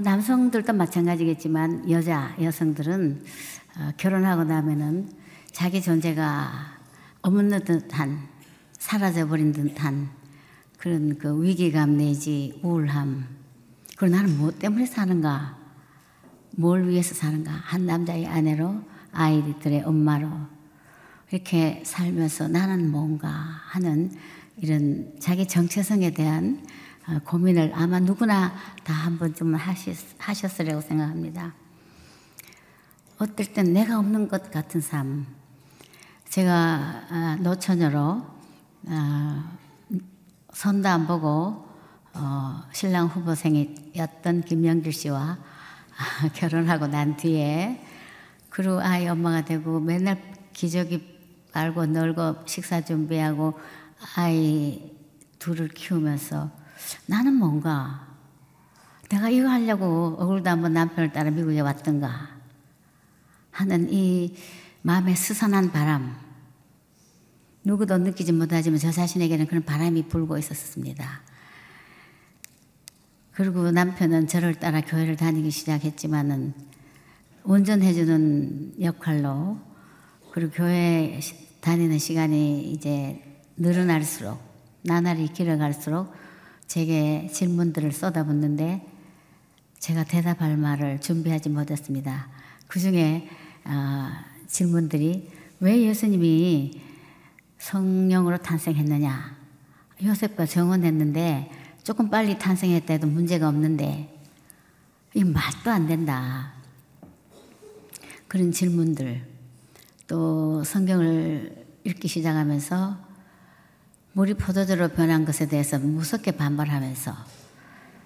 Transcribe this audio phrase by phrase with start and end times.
[0.00, 3.22] 뭐 남성들도 마찬가지겠지만 여자 여성들은
[3.76, 5.10] 어, 결혼하고 나면은
[5.52, 6.50] 자기 존재가
[7.20, 8.18] 없는 듯한
[8.78, 10.08] 사라져 버린 듯한
[10.78, 13.26] 그런 그 위기감 내지 우울함.
[13.98, 15.58] 그리고 나는 무엇 때문에 사는가?
[16.52, 17.52] 뭘 위해서 사는가?
[17.52, 18.80] 한 남자의 아내로
[19.12, 20.30] 아이들의 엄마로
[21.30, 24.10] 이렇게 살면서 나는 뭔가 하는
[24.56, 26.70] 이런 자기 정체성에 대한 어,
[27.24, 28.52] 고민을 아마 누구나
[28.84, 29.58] 다 한 번쯤은
[30.18, 31.54] 하셨으리라고 생각합니다.
[33.18, 35.26] 어떨 땐 내가 없는 것 같은 삶.
[36.28, 36.52] 제가
[37.10, 38.24] 아, 노처녀로
[38.88, 39.58] 아,
[40.52, 41.66] 선도 안 보고
[42.12, 45.38] 어, 신랑 후보생이었던 김영길 씨와
[46.34, 47.84] 결혼하고 난 뒤에
[48.50, 50.22] 그리고 아이 엄마가 되고 맨날
[50.52, 51.20] 기저귀
[51.52, 53.58] 빨고 널고 식사 준비하고
[54.16, 54.92] 아이
[55.38, 56.59] 둘을 키우면서
[57.06, 58.06] 나는 뭔가
[59.08, 62.28] 내가 이거 하려고 얼굴도 한번 남편을 따라 미국에 왔던가
[63.50, 64.36] 하는 이
[64.82, 66.16] 마음의 스산한 바람
[67.64, 71.20] 누구도 느끼지 못하지만 저 자신에게는 그런 바람이 불고 있었습니다.
[73.32, 76.54] 그리고 남편은 저를 따라 교회를 다니기 시작했지만은
[77.44, 79.58] 운전해주는 역할로
[80.32, 81.18] 그리고 교회
[81.60, 83.22] 다니는 시간이 이제
[83.56, 84.38] 늘어날수록
[84.82, 86.12] 나날이 길어갈수록
[86.70, 88.86] 제게 질문들을 쏟아붓는데
[89.80, 92.28] 제가 대답할 말을 준비하지 못했습니다.
[92.68, 93.28] 그 중에
[93.64, 94.08] 어,
[94.46, 96.80] 질문들이 왜 예수님이
[97.58, 99.36] 성령으로 탄생했느냐?
[100.04, 101.50] 요셉과 정혼했는데
[101.82, 104.16] 조금 빨리 탄생했다 해도 문제가 없는데
[105.14, 106.52] 이 말도 안 된다.
[108.28, 109.26] 그런 질문들
[110.06, 113.09] 또 성경을 읽기 시작하면서
[114.12, 117.14] 물이 포도주로 변한 것에 대해서 무섭게 반발하면서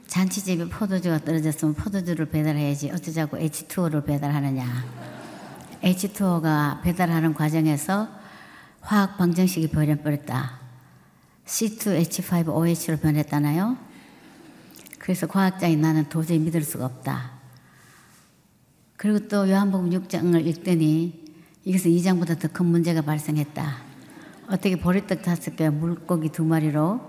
[0.07, 4.85] 잔치집에 포도주가 떨어졌으면 포도주를 배달해야지 어쩌자고 H2O를 배달하느냐.
[5.83, 8.09] H2O가 배달하는 과정에서
[8.81, 10.61] 화학 방정식이 변해버렸다.
[11.47, 13.79] C2H5OH로 변했다나요?
[14.99, 17.33] 그래서 과학자인 나는 도저히 믿을 수가 없다.
[18.97, 21.25] 그리고 또 요한복음 6장을 읽더니
[21.65, 23.84] 이것은 2장보다 더 큰 문제가 발생했다.
[24.47, 27.01] 어떻게 보리떡 다섯 개, 물고기 두 마리로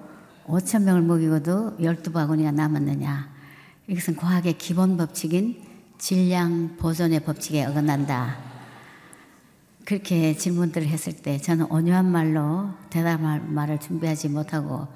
[0.47, 3.29] 5천 명을 먹이고도 12바구니가 남았느냐.
[3.87, 5.61] 이것은 과학의 기본 법칙인
[5.97, 8.37] 질량 보존의 법칙에 어긋난다.
[9.83, 14.87] 그렇게 질문들을 했을 때 저는 온유한 말로 대답할 말을 준비하지 못하고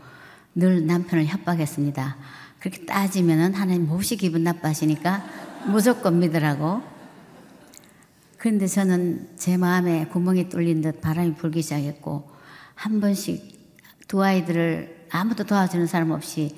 [0.55, 2.15] 늘 남편을 협박했습니다.
[2.59, 5.23] 그렇게 따지면은 하나님 몹시 기분 나빠하시니까
[5.67, 6.81] 무조건 믿으라고.
[8.39, 12.31] 그런데 저는 제 마음에 구멍이 뚫린 듯 바람이 불기 시작했고
[12.73, 13.59] 한 번씩
[14.07, 16.55] 두 아이들을 아무도 도와주는 사람 없이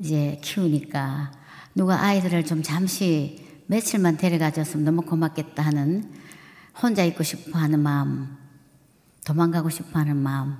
[0.00, 1.30] 이제 키우니까
[1.76, 6.12] 누가 아이들을 좀 잠시 며칠만 데려가 줬으면 너무 고맙겠다 하는
[6.82, 8.36] 혼자 있고 싶어 하는 마음,
[9.24, 10.56] 도망가고 싶어 하는 마음.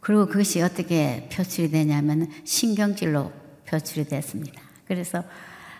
[0.00, 3.30] 그리고 그것이 어떻게 표출이 되냐면 신경질로
[3.66, 4.62] 표출이 됐습니다.
[4.86, 5.22] 그래서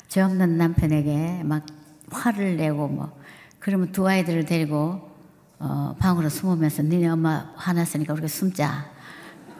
[0.08, 1.64] 죄 없는 남편에게 막
[2.10, 3.23] 화를 내고 뭐
[3.64, 5.10] 그러면 두 아이들을 데리고
[5.58, 8.90] 어, 방으로 숨으면서 니네 엄마 화났으니까 우리가 숨자.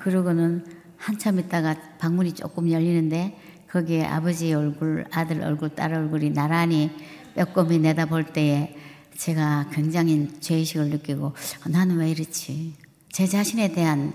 [0.00, 0.62] 그러고는
[0.98, 6.90] 한참 있다가 방문이 조금 열리는데 거기에 아버지 얼굴, 아들 얼굴, 딸 얼굴이 나란히
[7.34, 8.76] 빼꼼히 내다볼 때에
[9.16, 12.74] 제가 굉장히 죄의식을 느끼고 어, 나는 왜 이렇지?
[13.10, 14.12] 제 자신에 대한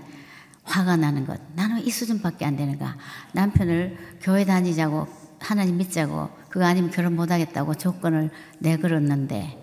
[0.62, 1.40] 화가 나는 것.
[1.56, 2.96] 나는 이 수준밖에 안 되는가?
[3.32, 5.08] 남편을 교회 다니자고
[5.40, 8.30] 하나님 믿자고 그거 아니면 결혼 못하겠다고 조건을
[8.60, 9.59] 내걸었는데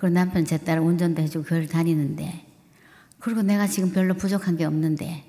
[0.00, 2.46] 그리고 남편 제 딸 운전도 해주고 교회를 다니는데
[3.18, 5.24] 그리고 내가 지금 별로 부족한 게 없는데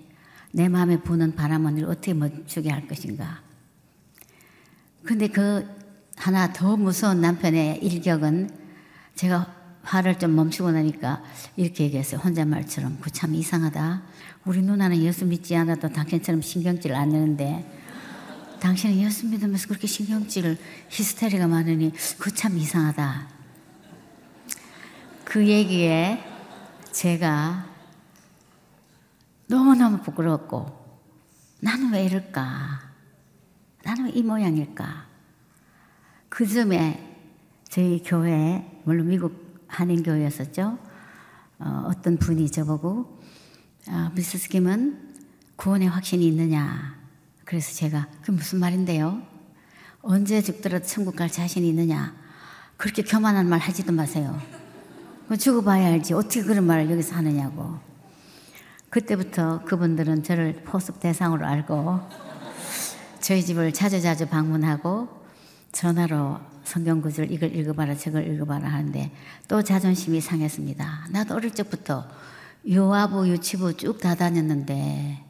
[0.54, 3.42] 내 마음에 부는 바람은 어떻게 멈추게 할 것인가?
[5.04, 5.68] 근데 그
[6.16, 8.50] 하나 더 무서운 남편의 일격은
[9.16, 9.54] 제가
[9.84, 11.22] 화를 좀 멈추고 나니까
[11.58, 12.22] 이렇게 얘기했어요.
[12.22, 13.00] 혼잣말처럼.
[13.02, 14.04] 그 참 이상하다.
[14.46, 17.66] 우리 누나는 예수 믿지 않아도 당신처럼 신경질 안 내는데
[18.62, 20.58] 당신은 예수 믿으면서 그렇게 신경질,
[20.90, 23.28] 히스테리가 많으니 그 참 이상하다.
[25.32, 26.22] 그 얘기에
[26.92, 27.66] 제가
[29.48, 30.68] 너무너무 부끄럽고
[31.62, 32.82] 나는 왜 이럴까?
[33.86, 35.06] 나는 왜 이 모양일까?
[36.28, 37.18] 그 즈음에
[37.70, 40.78] 저희 교회, 물론 미국 한인교회였었죠.
[41.60, 43.22] 어, 어떤 분이 저보고,
[43.88, 45.14] 아, 미스스 김은
[45.56, 46.98] 구원의 확신이 있느냐.
[47.46, 49.22] 그래서 제가, 그게 무슨 말인데요?
[50.02, 52.14] 언제 죽더라도 천국 갈 자신이 있느냐.
[52.76, 54.38] 그렇게 교만한 말 하지도 마세요.
[55.38, 56.14] 죽어봐야 알지.
[56.14, 57.80] 어떻게 그런 말을 여기서 하느냐고.
[58.90, 62.02] 그때부터 그분들은 저를 포습 대상으로 알고
[63.22, 65.08] 저희 집을 자주 자주 방문하고
[65.72, 69.12] 전화로 성경 구절 이걸 읽어봐라 저걸 읽어봐라 하는데
[69.48, 71.08] 또 자존심이 상했습니다.
[71.12, 72.06] 나도 어릴 적부터
[72.70, 75.24] 요하부 유치부 쭉 다 다녔는데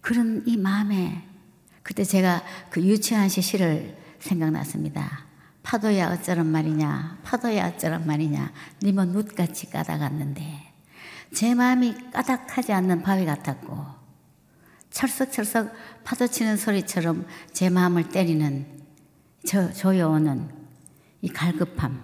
[0.00, 1.22] 그런 이 마음에
[1.82, 5.29] 그때 제가 그 유치한 시 시를 생각났습니다.
[5.62, 7.18] 파도야 어쩌란 말이냐?
[7.22, 8.52] 파도야 어쩌란 말이냐?
[8.82, 10.72] 님은 눕같이 까닥았는데
[11.34, 13.86] 제 마음이 까닥하지 않는 바위 같았고
[14.90, 15.72] 철썩철썩
[16.04, 18.80] 파도치는 소리처럼 제 마음을 때리는
[19.46, 20.48] 저 조여오는
[21.22, 22.02] 이 갈급함.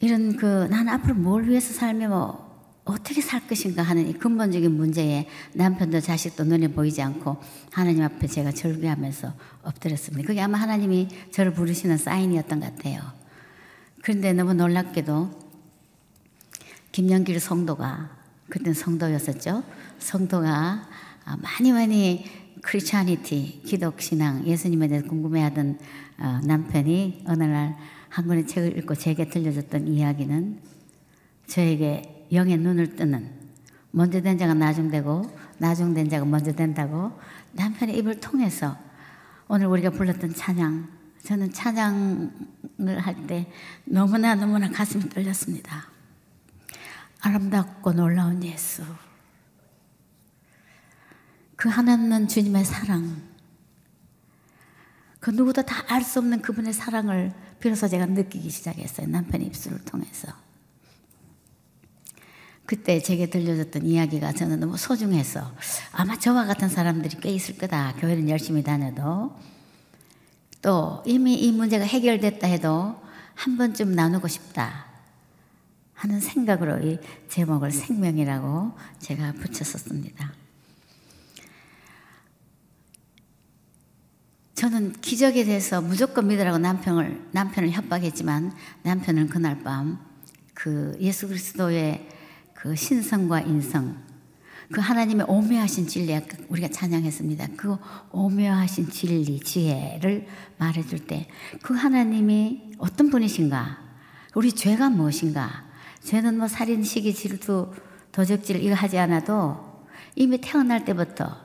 [0.00, 2.45] 이런 그 난 앞으로 뭘 위해서 살며 뭐
[2.86, 7.36] 어떻게 살 것인가 하는 이 근본적인 문제에 남편도 자식도 눈에 보이지 않고
[7.70, 10.26] 하나님 앞에 제가 절규하면서 엎드렸습니다.
[10.26, 13.00] 그게 아마 하나님이 저를 부르시는 사인이었던 것 같아요.
[14.02, 15.46] 그런데 너무 놀랍게도
[16.92, 18.16] 김영길 성도가
[18.48, 19.62] 그때는 성도였었죠.
[19.98, 20.88] 성도가
[21.42, 22.24] 많이 많이
[22.62, 25.78] 크리스찬니티 기독 신앙 예수님에 대해서 궁금해하던
[26.18, 27.76] 어, 남편이 어느 날
[28.16, 30.58] 한 권의 책을 읽고 제게 들려줬던 이야기는
[31.48, 33.30] 저에게 영의 눈을 뜨는
[33.90, 37.18] 먼저 된 자가 나중되고 나중된 자가 먼저 된다고
[37.52, 38.76] 남편의 입을 통해서
[39.48, 40.88] 오늘 우리가 불렀던 찬양
[41.22, 43.50] 저는 찬양을 할 때
[43.84, 45.86] 너무나 너무나 가슴이 떨렸습니다.
[47.20, 48.84] 아름답고 놀라운 예수.
[51.56, 53.22] 그 하나는 주님의 사랑.
[55.18, 59.08] 그 누구도 다 알 수 없는 그분의 사랑을 비로소 제가 느끼기 시작했어요.
[59.08, 60.28] 남편의 입술을 통해서.
[62.66, 65.52] 그때 제게 들려줬던 이야기가 저는 너무 소중해서
[65.92, 67.94] 아마 저와 같은 사람들이 꽤 있을 거다.
[67.98, 69.34] 교회는 열심히 다녀도.
[70.62, 73.00] 또 이미 이 문제가 해결됐다 해도
[73.34, 74.86] 한 번쯤 나누고 싶다.
[75.94, 76.98] 하는 생각으로 이
[77.28, 80.32] 제목을 생명이라고 제가 붙였었습니다.
[84.54, 88.52] 저는 기적에 대해서 무조건 믿으라고 남편을 남편을 협박했지만
[88.82, 90.16] 남편은 그날 밤
[90.56, 92.08] 그 예수 그리스도의
[92.56, 93.96] 그 신성과 인성,
[94.72, 96.18] 그 하나님의 오묘하신 진리,
[96.48, 97.48] 우리가 찬양했습니다.
[97.56, 97.76] 그
[98.10, 100.26] 오묘하신 진리, 지혜를
[100.58, 101.28] 말해줄 때,
[101.62, 103.78] 그 하나님이 어떤 분이신가?
[104.34, 105.64] 우리 죄가 무엇인가?
[106.02, 107.72] 죄는 뭐 살인, 시기, 질투,
[108.12, 111.36] 도적질 이거 하지 않아도 이미 태어날 때부터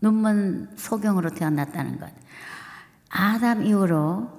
[0.00, 2.10] 눈먼 소경으로 태어났다는 것.
[3.08, 4.30] 아담 이후로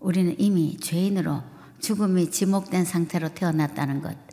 [0.00, 1.42] 우리는 이미 죄인으로
[1.80, 4.31] 죽음이 지목된 상태로 태어났다는 것.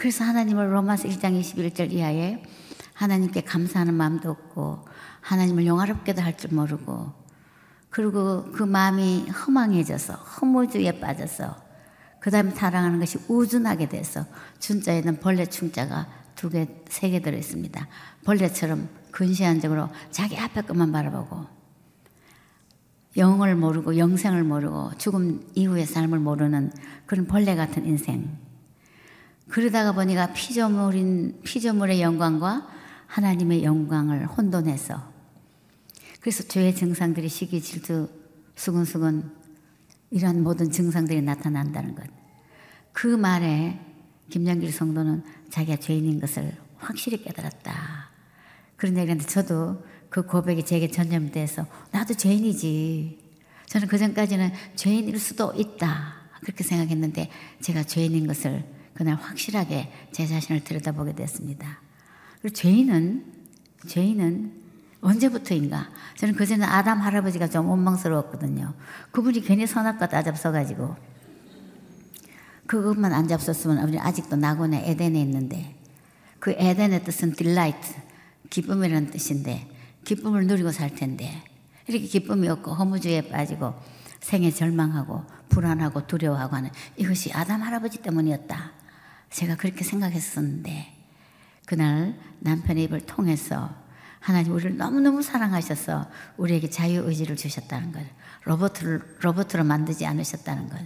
[0.00, 2.42] 그래서 하나님을 로마서 1장 21절 이하에
[2.94, 4.86] 하나님께 감사하는 마음도 없고
[5.20, 7.12] 하나님을 영화롭게도 할 줄 모르고
[7.90, 11.54] 그리고 그 마음이 허망해져서 허무주의에 빠져서
[12.18, 14.24] 그 다음에 사랑하는 것이 우준하게 돼서
[14.58, 17.86] 준자에는 벌레 충자가 두 개, 세 개 들어있습니다.
[18.24, 21.44] 벌레처럼 근시안적으로 자기 앞에 것만 바라보고
[23.18, 26.72] 영을 모르고 영생을 모르고 죽음 이후의 삶을 모르는
[27.04, 28.49] 그런 벌레 같은 인생.
[29.50, 32.68] 그러다가 보니까 피조물인 피조물의 영광과
[33.06, 35.10] 하나님의 영광을 혼돈해서
[36.20, 38.08] 그래서 죄의 증상들이 시기, 질투,
[38.54, 39.30] 수근수근
[40.10, 42.04] 이런 모든 증상들이 나타난다는 것.
[42.92, 43.80] 그 말에
[44.28, 48.10] 김양길 성도는 자기가 죄인인 것을 확실히 깨달았다.
[48.76, 53.18] 그런 얘기인데 저도 그 고백이 제게 전염돼서 나도 죄인이지.
[53.66, 56.14] 저는 그 전까지는 죄인일 수도 있다.
[56.40, 57.30] 그렇게 생각했는데
[57.60, 61.80] 제가 죄인인 것을 그날 확실하게 제 자신을 들여다보게 됐습니다.
[62.40, 63.24] 그리고 죄인은
[63.86, 64.60] 죄인은
[65.00, 65.88] 언제부터인가?
[66.16, 68.74] 저는 그전에 아담 할아버지가 좀 원망스러웠거든요.
[69.10, 70.96] 그분이 괜히 선악과 따잡숴가지고
[72.66, 75.74] 그것만 안 잡섰으면 우리 아직도 낙원의 에덴에 있는데
[76.38, 77.94] 그 에덴의 뜻은 딜라이트,
[78.50, 79.68] 기쁨이라는 뜻인데
[80.04, 81.42] 기쁨을 누리고 살 텐데
[81.86, 83.74] 이렇게 기쁨이 없고 허무주의에 빠지고
[84.20, 88.72] 생에 절망하고 불안하고 두려워하고 하는 이것이 아담 할아버지 때문이었다.
[89.30, 90.92] 제가 그렇게 생각했었는데
[91.66, 93.70] 그날 남편의 입을 통해서
[94.18, 96.06] 하나님 우리를 너무너무 사랑하셔서
[96.36, 98.02] 우리에게 자유의지를 주셨다는 것.
[98.44, 100.78] 로봇을, 로봇으로 만들지 않으셨다는 것.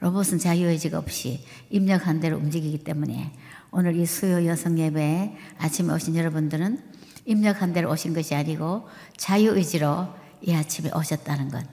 [0.00, 3.32] 로봇은 자유의지가 없이 입력한 대로 움직이기 때문에
[3.70, 6.78] 오늘 이 수요 여성 예배에 아침에 오신 여러분들은
[7.24, 8.86] 입력한 대로 오신 것이 아니고
[9.16, 10.08] 자유의지로
[10.42, 11.64] 이 아침에 오셨다는 것.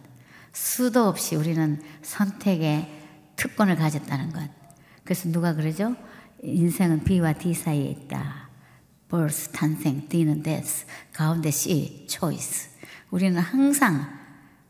[0.54, 2.90] 수도 없이 우리는 선택의
[3.36, 4.50] 특권을 가졌다는 것.
[5.04, 5.96] 그래서 누가 그러죠?
[6.44, 8.50] 인생은 B와 D 사이에 있다.
[9.10, 12.72] birth, 탄생, D는 death, 가운데 C, choice.
[13.12, 14.08] 우리는 항상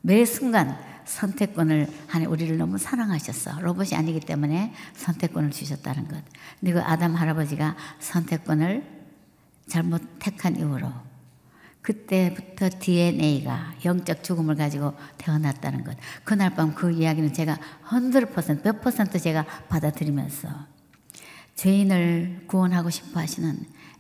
[0.02, 3.60] 매 순간 선택권을 하는 우리를 너무 사랑하셨어.
[3.62, 6.24] 로봇이 아니기 때문에 선택권을 주셨다는 것.
[6.60, 8.84] 근데 그 아담 할아버지가 선택권을
[9.68, 10.92] 잘못 택한 이후로
[11.82, 15.98] 그때부터 DNA가 영적 죽음을 가지고 태어났다는 것.
[16.24, 20.71] 그날 밤 그 이야기는 제가 100%, 몇 퍼센트 제가 받아들이면서
[21.56, 23.58] 죄인을 구원하고 싶어 하시는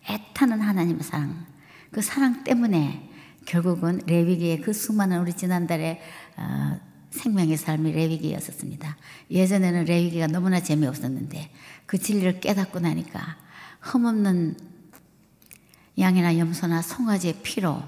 [0.10, 1.46] 애타는 하나님의 사랑.
[1.92, 3.10] 그 사랑 때문에
[3.46, 6.02] 결국은 레위기의 그 수많은 우리 지난달에
[6.38, 6.80] 어,
[7.12, 8.98] 생명의 삶이 레위기였었습니다.
[9.30, 11.52] 예전에는 레위기가 너무나 재미없었는데
[11.86, 13.38] 그 진리를 깨닫고 나니까
[13.82, 14.58] 흠없는
[16.00, 17.82] 양이나 염소나 송아지의 피로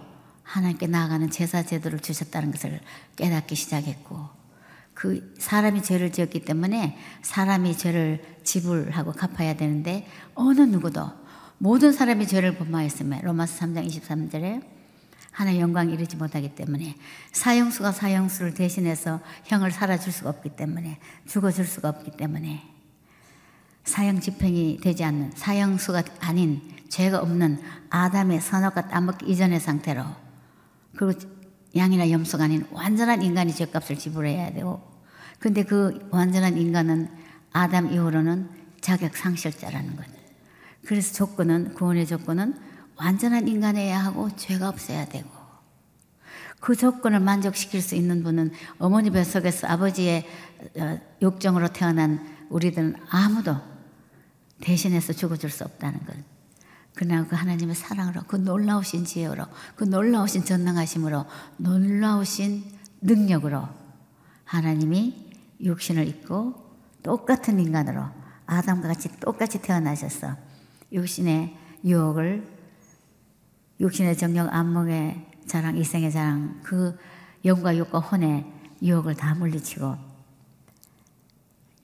[0.43, 2.81] 하나님께 나아가는 제사 제도를 주셨다는 것을
[3.15, 4.29] 깨닫기 시작했고
[5.03, 11.11] 그 사람이 죄를 지었기 때문에 사람이 죄를 지불하고 갚아야 되는데 어느 누구도
[11.57, 14.63] 모든 사람이 죄를 범하였으며 로마서 3장 23절에
[15.31, 16.95] 하나의 영광 이르지 못하기 때문에
[17.33, 22.63] 사형수가 사형수를 대신해서 형을 살아줄 수가 없기 때문에 죽어줄 수가 없기 때문에
[23.83, 30.05] 사형 집행이 되지 않는 사형수가 아닌 죄가 없는 아담의 선악과 따먹기 이전의 상태로
[30.95, 31.19] 그리고
[31.75, 34.92] 양이나 염소가 아닌 완전한 인간이 죄값을 지불해야 되고
[35.43, 37.09] 근데 그 완전한 인간은
[37.51, 40.09] 아담 이후로는 자격 상실자라는 거죠.
[40.85, 42.55] 그래서 조건은 구원의 조건은
[42.95, 45.29] 완전한 인간이어야 하고 죄가 없어야 되고
[46.61, 50.25] 그 조건을 만족시킬 수 있는 분은 어머니 뱃속에서 아버지의
[50.77, 53.57] 어, 욕정으로 태어난 우리들은 아무도
[54.61, 56.15] 대신해서 죽어줄 수 없다는 것.
[56.95, 59.45] 그러나 그 하나님의 사랑으로 그 놀라우신 지혜로
[59.75, 61.25] 그 놀라우신 전능하심으로
[61.57, 62.63] 놀라우신
[63.01, 63.67] 능력으로
[64.45, 65.22] 하나님이
[65.63, 66.53] 육신을 입고
[67.01, 68.03] 똑같은 인간으로
[68.45, 70.35] 아담과 같이 똑같이 태어나셔서
[70.91, 72.47] 육신의 유혹을
[73.79, 76.97] 육신의 정령 안목의 자랑 이생의 자랑 그
[77.45, 78.45] 영과 육과 혼의
[78.81, 79.97] 유혹을 다 물리치고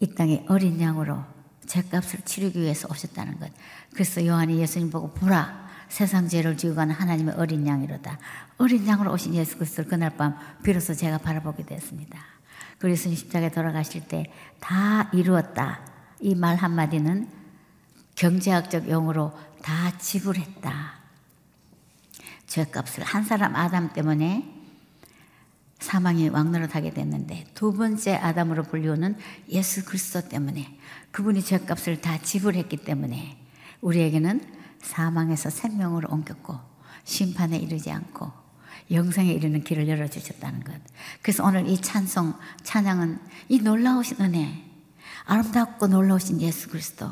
[0.01, 1.23] 이 땅에 어린 양으로
[1.65, 3.51] 죄값을 치르기 위해서 오셨다는 것.
[3.93, 8.17] 그래서 요한이 예수님 보고 보라 세상 죄를 지고 가는 하나님의 어린 양이로다.
[8.57, 12.38] 어린 양으로 오신 예수 그리스도를 그날 밤 비로소 제가 바라보게 되었습니다.
[12.87, 14.25] 예수님 십자가에 돌아가실 때
[14.59, 15.79] 다 이루었다.
[16.21, 17.29] 이 말 한마디는
[18.15, 19.31] 경제학적 용어로
[19.61, 20.99] 다 지불했다.
[22.47, 24.55] 죄값을 한 사람 아담 때문에
[25.79, 29.17] 사망이 왕노릇하게 됐는데 두 번째 아담으로 불리우는
[29.49, 30.77] 예수 그리스도 때문에
[31.11, 33.37] 그분이 죄값을 다 지불했기 때문에
[33.81, 36.59] 우리에게는 사망에서 생명으로 옮겼고
[37.05, 38.29] 심판에 이르지 않고
[38.91, 40.73] 영생에 이르는 길을 열어주셨다는 것.
[41.21, 43.19] 그래서 오늘 이 찬송, 찬양은
[43.49, 44.65] 이 놀라우신 은혜,
[45.25, 47.09] 아름답고 놀라우신 예수 그리스도,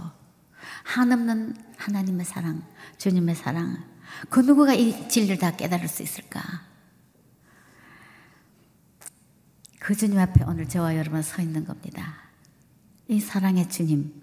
[0.84, 2.64] 한없는 하나님의 사랑,
[2.98, 3.84] 주님의 사랑,
[4.30, 6.42] 그 누구가 이 진리를 다 깨달을 수 있을까?
[9.80, 12.16] 그 주님 앞에 오늘 저와 여러분 서 있는 겁니다.
[13.08, 14.14] 이 사랑의 주님.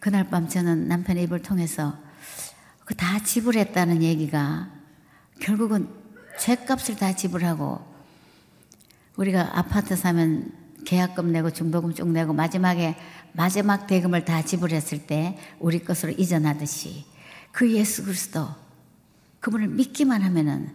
[0.00, 1.98] 그날 밤 저는 남편의 입을 통해서
[2.84, 4.70] 그 다 지불했다는 얘기가
[5.40, 5.88] 결국은
[6.38, 7.80] 죄값을 다 지불하고
[9.16, 10.52] 우리가 아파트 사면
[10.84, 12.96] 계약금 내고 중도금 쭉 내고 마지막에
[13.32, 17.04] 마지막 대금을 다 지불했을 때 우리 것으로 이전하듯이
[17.52, 18.48] 그 예수 그리스도
[19.40, 20.72] 그분을 믿기만 하면은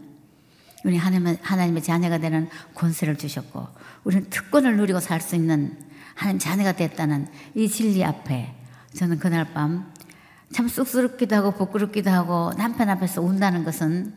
[0.83, 3.67] 우리 하나님의, 하나님의 자녀가 되는 권세를 주셨고
[4.03, 5.77] 우리는 특권을 누리고 살 수 있는
[6.13, 8.53] 하나님 자녀가 됐다는 이 진리 앞에
[8.93, 9.93] 저는 그날 밤
[10.53, 14.13] 참 쑥스럽기도 하고 부끄럽기도 하고 남편 앞에서 운다는 것은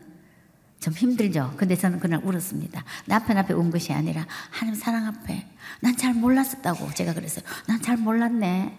[0.79, 1.53] 좀 힘들죠.
[1.57, 2.83] 근데 저는 그날 울었습니다.
[3.05, 5.47] 남편 앞에 운 것이 아니라 하나님 사랑 앞에
[5.81, 7.43] 난 잘 몰랐었다고 제가 그랬어요.
[7.67, 8.77] 난 잘 몰랐네.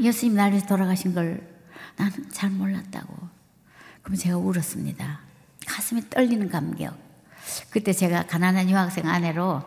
[0.00, 1.46] 예수님 날 위해서 돌아가신 걸
[1.96, 3.14] 나는 잘 몰랐다고.
[4.02, 5.20] 그럼 제가 울었습니다.
[5.66, 6.96] 가슴이 떨리는 감격.
[7.70, 9.62] 그때 제가 가난한 유학생 아내로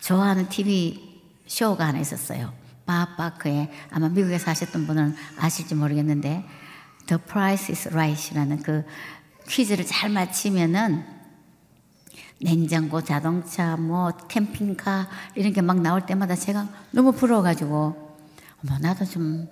[0.00, 2.52] 좋아하는 TV 쇼가 하나 있었어요.
[2.86, 6.46] 바바크에 아마 미국에 사셨던 분은 아실지 모르겠는데
[7.06, 8.84] The Price is Right이라는 그
[9.48, 11.04] 퀴즈를 잘 맞히면은
[12.40, 18.16] 냉장고, 자동차, 뭐 캠핑카 이런 게 막 나올 때마다 제가 너무 부러워가지고
[18.64, 19.48] 어머 나도 좀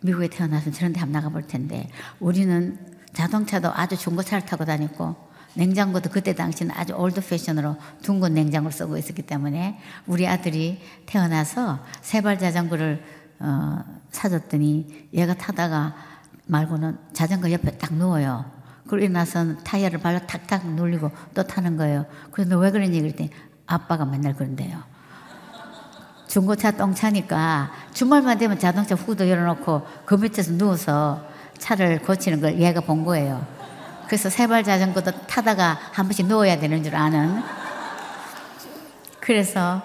[0.00, 1.88] 미국에 태어나서 저런 데 한번 나가볼 텐데
[2.20, 2.78] 우리는
[3.14, 5.16] 자동차도 아주 중고 차를 타고 다녔고
[5.54, 12.38] 냉장고도 그때 당시는 아주 old fashion으로 둥근 냉장고를 쓰고 있었기 때문에 우리 아들이 태어나서 세발
[12.38, 13.02] 자전거를
[13.40, 13.78] 어,
[14.10, 15.94] 사줬더니 얘가 타다가
[16.46, 18.57] 말고는 자전거 옆에 딱 누워요.
[18.88, 22.06] 그러고 일어나서 타이어를 발로 탁탁 눌리고 또 타는 거예요.
[22.32, 23.00] 그래서 너 왜 그러니?
[23.00, 23.30] 그랬더니
[23.66, 24.82] 아빠가 맨날 그런대요.
[26.26, 31.24] 중고차 똥차니까 주말만 되면 자동차 후드 열어놓고 그 밑에서 누워서
[31.58, 33.46] 차를 고치는 걸 얘가 본 거예요.
[34.06, 37.42] 그래서 세발 자전거도 타다가 한 번씩 누워야 되는 줄 아는.
[39.20, 39.82] 그래서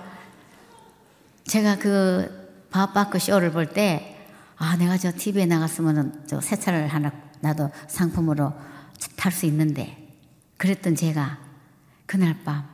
[1.45, 4.17] 제가 그 바바크 쇼를 볼 때,
[4.57, 8.53] 아, 내가 저 TV에 나갔으면 저 새 차를 하나 나도 상품으로
[9.15, 9.97] 탈수 있는데,
[10.57, 11.39] 그랬던 제가
[12.05, 12.67] 그날 밤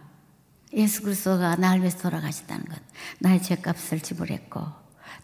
[0.73, 2.79] 예수 그리스도가 나를 위해서 돌아가셨다는 것,
[3.19, 4.61] 나의 죄값을 지불했고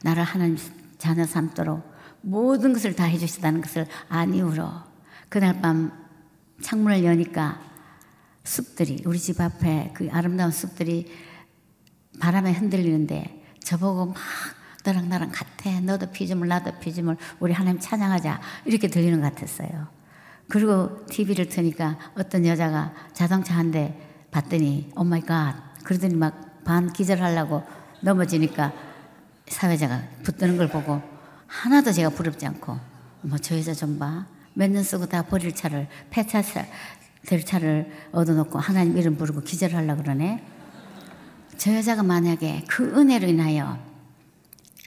[0.04, 0.58] 나를 하나님
[0.98, 4.72] 자녀 삼도록 모든 것을 다 해주셨다는 것을 안 이후로
[5.30, 5.92] 그날 밤
[6.62, 7.62] 창문을 여니까
[8.44, 11.12] 숲들이 우리 집 앞에 그 아름다운 숲들이
[12.20, 14.16] 바람에 흔들리는데 저보고 막
[14.84, 19.88] 너랑 나랑 같아 너도 피조물 나도 피조물 우리 하나님 찬양하자 이렇게 들리는 것 같았어요.
[20.50, 23.96] 그리고 TV를 트니까 어떤 여자가 자동차 한 대
[24.32, 27.64] 봤더니 oh my god 그러더니 막 반 기절하려고
[28.02, 28.74] 넘어지니까
[29.48, 31.00] 사회자가 붙드는 걸 보고
[31.46, 32.76] 하나도 제가 부럽지 않고
[33.22, 34.26] 뭐 저 여자 좀 봐.
[34.56, 36.42] 몇 년 쓰고 다 버릴 차를 폐차
[37.28, 40.44] 될 차를 얻어놓고 하나님 이름 부르고 기절하려고 그러네.
[41.58, 43.78] 저 여자가 만약에 그 은혜로 인하여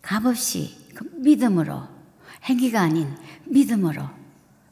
[0.02, 1.82] 값없이 그 믿음으로
[2.44, 3.14] 행위가 아닌
[3.46, 4.02] 믿음으로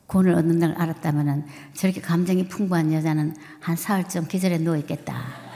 [0.06, 5.46] 구원을 얻는 걸 알았다면 저렇게 감정이 풍부한 여자는 한 사흘쯤 기절에 누워 있겠다.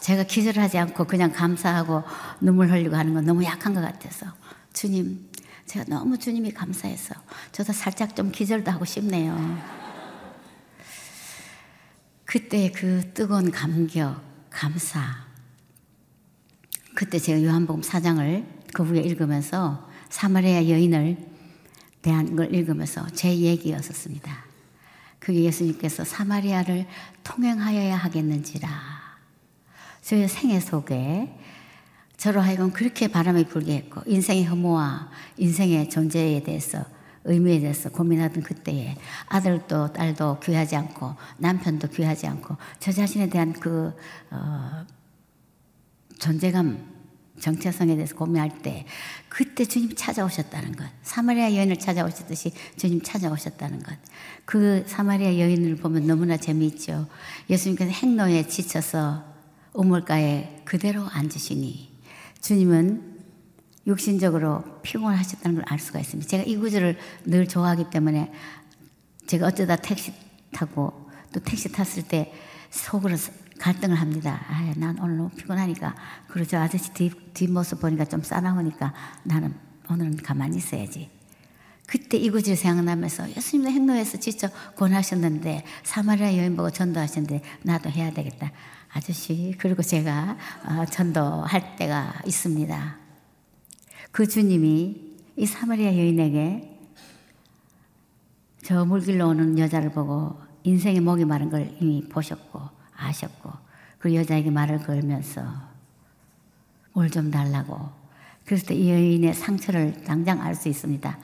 [0.00, 2.02] 제가 기절하지 않고 그냥 감사하고
[2.40, 4.26] 눈물 흘리고 하는 건 너무 약한 것 같아서
[4.72, 5.30] 주님,
[5.66, 7.14] 제가 너무 주님이 감사해서
[7.52, 9.58] 저도 살짝 좀 기절도 하고 싶네요.
[12.24, 15.00] 그때 그 뜨거운 감격, 감사.
[16.94, 21.31] 그때 제가 요한복음 4장을 그 후에 읽으면서 사마리아 여인을
[22.02, 24.44] 대한 걸 읽으면서 제 얘기였었습니다.
[25.18, 26.86] 그게 예수님께서 사마리아를
[27.22, 28.68] 통행하여야 하겠는지라.
[30.02, 31.32] 저의 생애 속에
[32.16, 36.84] 저로 하여금 그렇게 바람이 불게 했고 인생의 혐오와 인생의 존재에 대해서
[37.24, 38.96] 의미에 대해서 고민하던 그때에
[39.28, 43.94] 아들도 딸도 귀하지 않고 남편도 귀하지 않고 저 자신에 대한 그
[44.30, 44.84] 어,
[46.18, 46.91] 존재감
[47.40, 48.84] 정체성에 대해서 고민할 때
[49.28, 50.84] 그때 주님이 찾아오셨다는 것.
[51.02, 53.96] 사마리아 여인을 찾아오셨듯이 주님 찾아오셨다는 것.
[54.44, 57.08] 그 사마리아 여인을 보면 너무나 재미있죠.
[57.50, 59.24] 예수님께서 행로에 지쳐서
[59.72, 61.90] 우물가에 그대로 앉으시니
[62.40, 63.10] 주님은
[63.86, 66.28] 육신적으로 피곤하셨다는 걸 알 수가 있습니다.
[66.28, 68.30] 제가 이 구절을 늘 좋아하기 때문에
[69.26, 70.12] 제가 어쩌다 택시
[70.52, 72.32] 타고 또 택시 탔을 때
[72.70, 73.16] 속으로
[73.62, 74.40] 갈등을 합니다.
[74.48, 75.94] 아, 난 오늘 너무 피곤하니까
[76.48, 79.54] 저 아저씨 뒷, 뒷모습 보니까 좀 싸나우니까 나는
[79.88, 81.08] 오늘은 가만히 있어야지.
[81.86, 88.50] 그때 이 구절 생각나면서 예수님도 행로에서 지쳐 권하셨는데 사마리아 여인 보고 전도하셨는데 나도 해야 되겠다.
[88.92, 92.96] 아저씨 그리고 제가 어, 전도할 때가 있습니다.
[94.10, 96.80] 그 주님이 이 사마리아 여인에게
[98.64, 102.71] 저 물길로 오는 여자를 보고 인생의 목이 마른 걸 이미 보셨고
[103.06, 103.50] 아셨고
[103.98, 105.42] 그 여자에게 말을 걸면서
[106.92, 107.90] 뭘 좀 달라고
[108.44, 111.18] 그래서 이 여인의 상처를 당장 알 수 있습니다.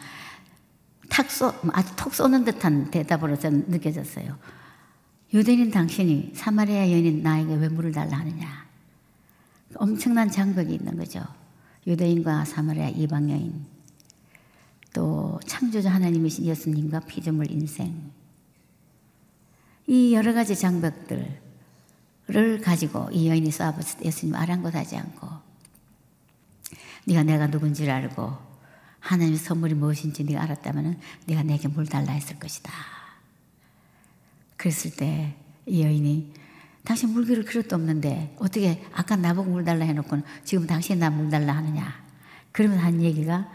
[1.10, 4.38] 탁 쏘, 아주 톡 쏘는 듯한 대답으로 저는 느껴졌어요.
[5.34, 8.66] 유대인 당신이 사마리아 여인인 나에게 왜 물을 달라 하느냐.
[9.74, 11.22] 엄청난 장벽이 있는 거죠.
[11.86, 13.66] 유대인과 사마리아 이방 여인.
[14.94, 18.10] 또 창조주 하나님이신 예수님과 피조물 인생.
[19.86, 21.40] 이 여러 가지 장벽들
[22.30, 25.28] 을 가지고 이 여인이 쏴봤을 때 예수님 아랑곳하지 않고
[27.06, 28.36] 네가 내가 누군지를 알고
[29.00, 32.70] 하나님의 선물이 무엇인지 네가 알았다면 네가 내게 물 달라 했을 것이다.
[34.56, 36.32] 그랬을 때 이 여인이
[36.84, 41.54] 당신 물 기를 그릇도 없는데 어떻게 아까 나보고 물 달라 해놓고 지금 당신 나물 달라
[41.56, 42.02] 하느냐.
[42.50, 43.46] 그러면 한 얘기가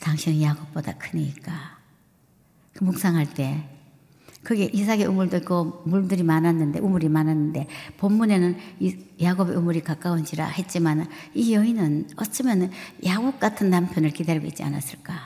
[0.00, 1.78] 당신은 야곱보다 크니까.
[2.74, 3.75] 그 묵상할 때
[4.46, 8.56] 그게 이삭의 우물도 있고 물들이 많았는데 우물이 많았는데 본문에는
[9.20, 12.70] 야곱의 우물이 가까운지라 했지만 이 여인은 어쩌면
[13.04, 15.18] 야곱 같은 남편을 기다리고 있지 않았을까.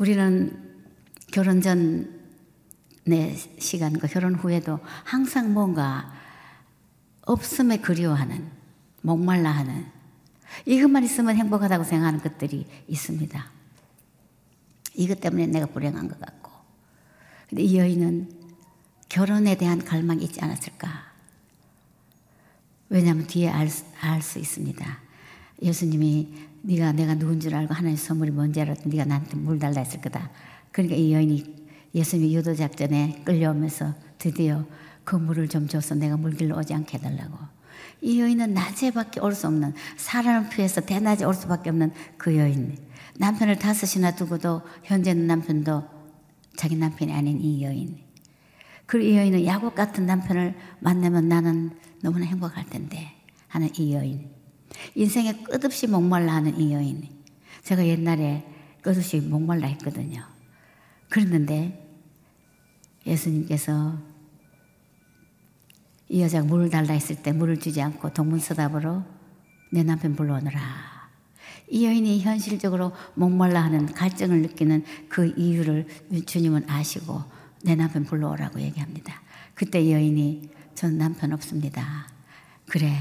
[0.00, 0.82] 우리는
[1.30, 6.12] 결혼 전내 시간과 결혼 후에도 항상 뭔가
[7.22, 8.44] 없음에 그리워하는
[9.02, 9.86] 목말라하는
[10.66, 13.46] 이것만 있으면 행복하다고 생각하는 것들이 있습니다.
[14.94, 16.47] 이것 때문에 내가 불행한 것 같고
[17.48, 18.30] 근데 이 여인은
[19.08, 20.88] 결혼에 대한 갈망이 있지 않았을까?
[22.90, 24.98] 왜냐하면 뒤에 알수 있습니다.
[25.62, 26.28] 예수님이
[26.62, 30.30] 네가 내가 누군 줄 알고 하나님 선물이 뭔지 알았더니 네가 나한테 물 달라 했을 거다.
[30.72, 31.56] 그러니까 이 여인이
[31.94, 34.66] 예수님이 유도 작전에 끌려오면서 드디어
[35.04, 37.38] 그 물을 좀 줘서 내가 물길로 오지 않게 해달라고.
[38.02, 42.76] 이 여인은 낮에밖에 올 수 없는 사람을 피해서 대낮에 올 수밖에 없는 그 여인.
[43.16, 45.97] 남편을 다섯이나 두고도 현재는 남편도
[46.58, 48.00] 자기 남편이 아닌 이 여인.
[48.84, 51.70] 그리고 이 여인은 야곱 같은 남편을 만나면 나는
[52.02, 53.14] 너무나 행복할 텐데
[53.46, 54.28] 하는 이 여인.
[54.96, 57.08] 인생에 끝없이 목말라 하는 이 여인.
[57.62, 58.44] 제가 옛날에
[58.82, 60.24] 끝없이 목말라 했거든요.
[61.08, 61.88] 그랬는데
[63.06, 63.96] 예수님께서
[66.08, 69.04] 이 여자가 물을 달라 했을 때 물을 주지 않고 동문서답으로
[69.70, 70.97] 내 남편 불러오너라.
[71.70, 75.86] 이 여인이 현실적으로 목말라 하는 갈증을 느끼는 그 이유를
[76.26, 77.22] 주님은 아시고
[77.62, 79.20] 내 남편 불러오라고 얘기합니다.
[79.54, 82.08] 그때 여인이 전 남편 없습니다.
[82.66, 82.94] 그래.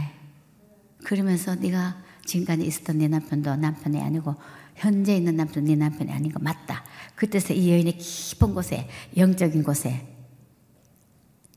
[1.03, 4.35] 그러면서 네가 지금까지 있었던 네 남편도 남편이 아니고
[4.75, 6.83] 현재 있는 남편 네 남편이 아닌 거 맞다.
[7.15, 10.07] 그때서 이 여인의 깊은 곳에 영적인 곳에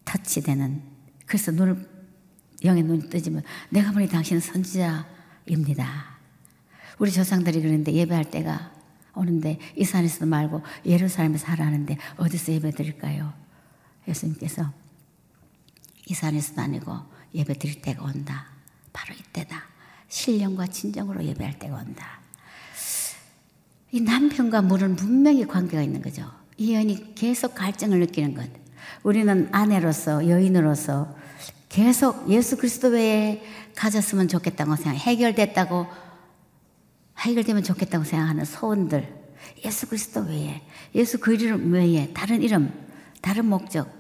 [0.04, 0.82] 터치되는
[1.26, 1.88] 그래서 눈을
[2.64, 6.09] 영의 눈이 뜨지면 내가 보니 당신은 선지자입니다.
[7.00, 8.70] 우리 조상들이 그러는데 예배할 때가
[9.14, 13.32] 오는데 이 산에서도 말고 예루살렘에서 하라는데 어디서 예배 드릴까요?
[14.06, 14.70] 예수님께서
[16.06, 16.96] 이 산에서도 아니고
[17.34, 18.46] 예배 드릴 때가 온다.
[18.92, 19.62] 바로 이때다.
[20.08, 22.20] 신령과 진정으로 예배할 때가 온다.
[23.92, 26.30] 이 남편과 물은 분명히 관계가 있는 거죠.
[26.58, 28.48] 이 여인이 계속 갈증을 느끼는 것.
[29.02, 31.16] 우리는 아내로서 여인으로서
[31.70, 33.42] 계속 예수 그리스도 외에
[33.74, 36.09] 가졌으면 좋겠다고 생각, 해결됐다고
[37.20, 39.20] 해결되면 좋겠다고 생각하는 소원들,
[39.64, 40.62] 예수 그리스도 외에,
[40.94, 42.72] 예수 그 이름 외에 다른 이름,
[43.20, 43.90] 다른 목적,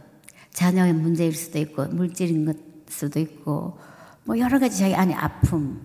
[0.52, 2.56] 자녀의 문제일 수도 있고 물질인 것
[2.88, 3.78] 수도 있고
[4.24, 5.80] 뭐 여러 가지 자기 안에 아픔.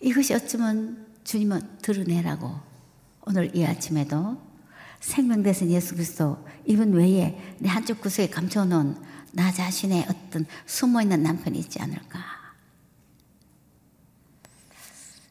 [0.00, 2.54] 이것이 어쩌면 주님은 드러내라고
[3.26, 4.40] 오늘 이 아침에도
[5.00, 8.96] 생명대신 예수 그리스도 이분 외에 내 한쪽 구석에 감춰놓은
[9.32, 12.20] 나 자신의 어떤 숨어있는 남편이 있지 않을까.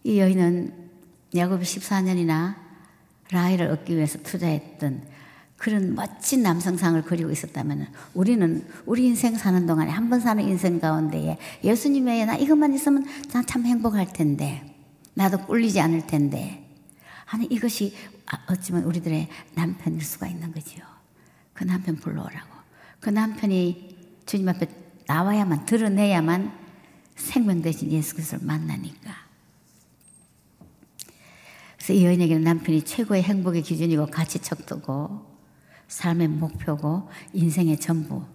[0.03, 0.87] 이 여인은
[1.35, 2.55] 야곱이 14년이나
[3.31, 5.03] 라헬을 얻기 위해서 투자했던
[5.57, 11.37] 그런 멋진 남성상을 그리고 있었다면 우리는 우리 인생 사는 동안에 한 번 사는 인생 가운데에
[11.63, 14.75] 예수님 외에 나 이것만 있으면 난참 행복할 텐데
[15.15, 16.63] 나도 꿀리지 않을 텐데
[17.25, 17.93] 아니 이것이
[18.47, 20.83] 어쩌면 우리들의 남편일 수가 있는 거지요.
[21.53, 22.47] 그 남편 불러오라고.
[22.99, 24.67] 그 남편이 주님 앞에
[25.07, 26.51] 나와야만 드러내야만
[27.15, 29.26] 생명 대신 예수 그리스도를 만나니까.
[31.88, 35.26] 그래서 이 여인에게는 남편이 최고의 행복의 기준이고 가치 척도고
[35.88, 38.26] 삶의 목표고 인생의 전부.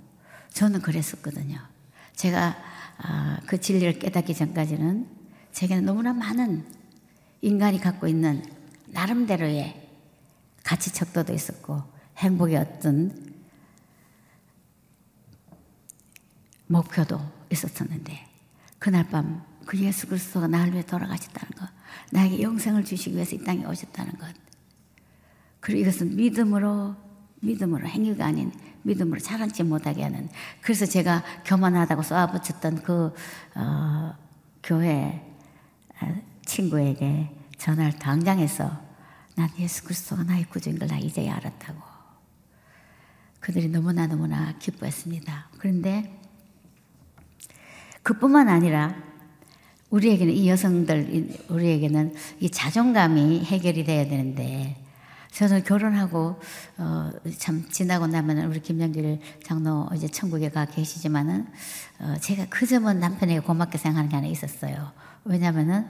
[0.55, 1.59] 저는 그랬었거든요.
[2.17, 2.57] 제가
[2.97, 5.07] 아, 그 진리를 깨닫기 전까지는
[5.53, 6.65] 제게는 너무나 많은
[7.43, 8.43] 인간이 갖고 있는
[8.87, 9.87] 나름대로의
[10.65, 11.83] 가치 척도도 있었고
[12.17, 13.35] 행복의 어떤
[16.69, 18.19] 목표도 있었었는데
[18.79, 21.67] 그날 밤 그 예수 그리스도가 나를 위해 돌아가셨다는 것,
[22.11, 24.29] 나에게 영생을 주시기 위해서 이 땅에 오셨다는 것.
[25.61, 26.95] 그리고 이것은 믿음으로
[27.41, 30.29] 믿음으로 행위가 아닌 믿음으로 자랑치 못하게 하는.
[30.61, 33.15] 그래서 제가 교만하다고 쏘아붙였던 그
[33.55, 34.15] 어,
[34.63, 35.25] 교회
[36.03, 38.79] 어, 친구에게 전화를 당장해서
[39.37, 41.81] 난 예수 그리스도가 나의 구주인 걸 나 이제야 알았다고.
[43.41, 45.49] 그들이 너무나 너무나 기뻐했습니다.
[45.57, 46.21] 그런데
[48.03, 49.12] 그뿐만 아니라
[49.92, 54.76] 우리에게는 이 여성들 우리에게는 이 자존감이 해결이 돼야 되는데
[55.31, 56.40] 저는 결혼하고
[56.78, 61.46] 어, 참 지나고 나면 우리 김영길 장로 이제 천국에 가 계시지만은
[62.00, 64.92] 어, 제가 그 점은 남편에게 고맙게 생각하는 게 하나 있었어요.
[65.24, 65.87] 왜냐하면은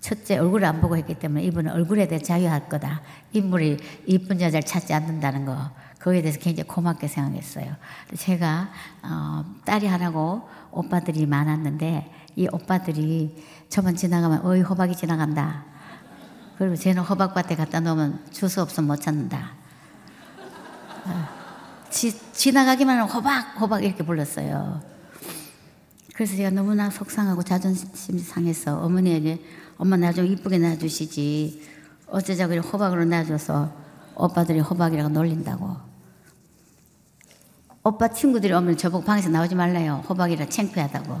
[0.00, 3.02] 첫째 얼굴을 안 보고 했기 때문에 이분은 얼굴에 대해 자유할 거다.
[3.32, 5.70] 인물이 이쁜 여자를 찾지 않는다는 거.
[6.00, 7.76] 거기에 대해서 굉장히 고맙게 생각했어요.
[8.16, 8.70] 제가
[9.02, 13.36] 어, 딸이 하나고 오빠들이 많았는데 이 오빠들이
[13.68, 15.64] 저만 지나가면 어이 호박이 지나간다.
[16.58, 19.52] 그리고 쟤는 호박밭에 갖다 놓으면 주스 없으면 못 찾는다.
[21.06, 21.28] 어,
[21.90, 24.80] 지, 지나가기만 하면 호박 호박 이렇게 불렀어요.
[26.14, 29.42] 그래서 제가 너무나 속상하고 자존심 상해서 어머니에게
[29.78, 31.68] 엄마 나 좀 이쁘게 놔주시지.
[32.06, 33.72] 어쩌자고 호박으로 놔줘서
[34.14, 35.76] 오빠들이 호박이라고 놀린다고.
[37.84, 40.04] 오빠 친구들이 오면 저보고 방에서 나오지 말래요.
[40.08, 41.20] 호박이라 창피하다고.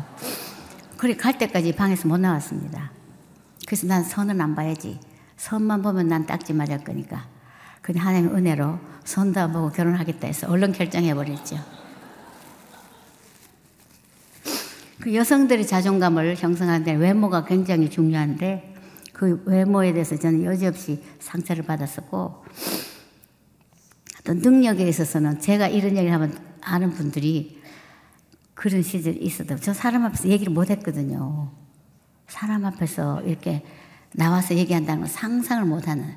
[1.02, 2.92] 그래 갈 때까지 방에서 못 나왔습니다.
[3.66, 5.00] 그래서 난 선은 안 봐야지.
[5.36, 7.26] 선만 보면 난 딱지 맞을 거니까.
[7.80, 11.56] 근데 하나님 은혜로 선도 안 보고 결혼하겠다 해서 얼른 결정해 버렸죠.
[15.00, 18.76] 그 여성들의 자존감을 형성하는데 외모가 굉장히 중요한데
[19.12, 22.44] 그 외모에 대해서 저는 여지없이 상처를 받았었고
[24.20, 27.60] 어떤 능력에 있어서는 제가 이런 얘기를 하면 아는 분들이
[28.62, 31.50] 그런 시절이 있어도 저 사람 앞에서 얘기를 못 했거든요.
[32.28, 33.66] 사람 앞에서 이렇게
[34.12, 36.14] 나와서 얘기한다는 건 상상을 못 하는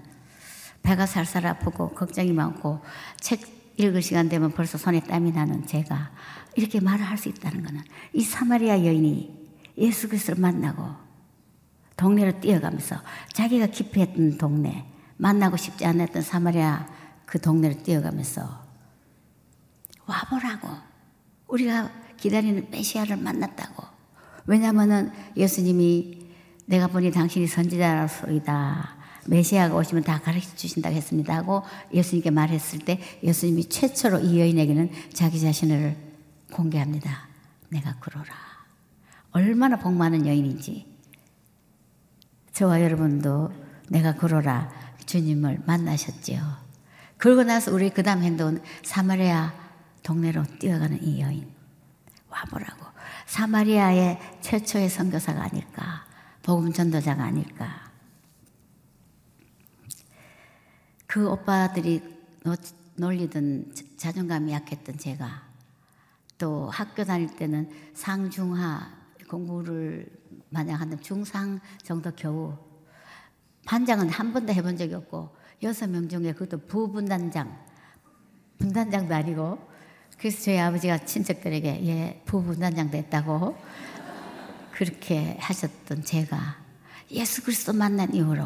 [0.84, 2.82] 배가 살살 아프고 걱정이 많고
[3.20, 3.42] 책
[3.78, 6.12] 읽을 시간 되면 벌써 손에 땀이 나는 제가
[6.56, 7.82] 이렇게 말을 할 수 있다는 것은
[8.14, 10.88] 이 사마리아 여인이 예수 그리스도를 만나고
[11.98, 13.02] 동네로 뛰어가면서
[13.34, 14.86] 자기가 기피했던 동네
[15.18, 16.86] 만나고 싶지 않았던 사마리아
[17.26, 18.64] 그 동네를 뛰어가면서
[20.06, 20.70] 와보라고.
[21.48, 23.84] 우리가 기다리는 메시아를 만났다고.
[24.48, 26.26] 왜냐하면 예수님이
[26.66, 28.96] 내가 보니 당신이 선지자로소이다.
[29.28, 31.62] 메시아가 오시면 다 가르쳐 주신다고 했습니다 하고
[31.94, 35.96] 예수님께 말했을 때 예수님이 최초로 이 여인에게는 자기 자신을
[36.52, 37.28] 공개합니다.
[37.70, 38.34] 내가 그러라.
[39.32, 40.86] 얼마나 복 많은 여인인지.
[42.54, 43.52] 저와 여러분도
[43.90, 44.72] 내가 그러라
[45.06, 46.42] 주님을 만나셨지요.
[47.18, 49.54] 그러고 나서 우리 그 다음 행동은 사마리아
[50.02, 51.56] 동네로 뛰어가는 이 여인.
[52.36, 52.86] 와보라고.
[53.26, 56.06] 사마리아의 최초의 선교사가 아닐까.
[56.44, 57.92] 복음 전도자가 아닐까.
[61.08, 62.04] 그 오빠들이
[62.96, 65.44] 놀리던 자존감이 약했던 제가
[66.38, 68.92] 또 학교 다닐 때는 상중하
[69.30, 70.08] 공부를
[70.50, 72.58] 마냥 하는 중상 정도 겨우
[73.66, 77.66] 반장은 한 번도 해본 적이 없고 여섯 명 중에 그것도 부분단장
[78.60, 79.75] 분단장도 아니고
[80.18, 83.58] 그래서 저희 아버지가 친척들에게 예 부분단장 됐다고
[84.72, 86.58] 그렇게 하셨던 제가
[87.12, 88.46] 예수 그리스도 만난 이후로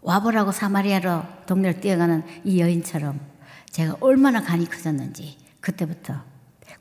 [0.00, 3.20] 와보라고 사마리아로 동네를 뛰어가는 이 여인처럼
[3.70, 6.22] 제가 얼마나 간이 커졌는지 그때부터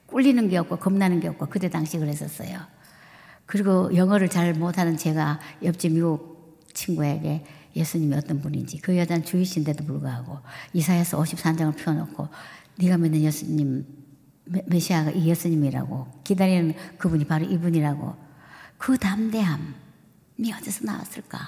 [0.08, 2.60] 꿀리는 게 없고 겁나는 게 없고 그때 당시 그랬었어요.
[3.46, 10.40] 그리고 영어를 잘 못하는 제가 옆집 미국 친구에게 예수님이 어떤 분인지 그 여자는 주이신데도 불구하고
[10.74, 12.28] 이사에서 53장을 펴놓고
[12.78, 13.86] 네가 믿는 예수님
[14.46, 18.16] 메시아가 이 예수님이라고 기다리는 그분이 바로 이분이라고
[18.78, 21.40] 그 담대함이 어디서 나왔을까?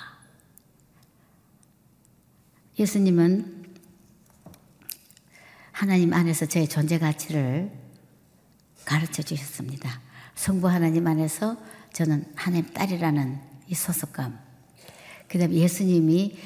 [2.80, 3.64] 예수님은
[5.72, 7.72] 하나님 안에서 저의 존재 가치를
[8.86, 10.02] 가르쳐 주셨습니다.
[10.36, 11.58] 성부 하나님 안에서
[11.94, 14.40] 저는 하나님 딸이라는 이 소속감.
[15.28, 16.38] 그 다음에 예수님이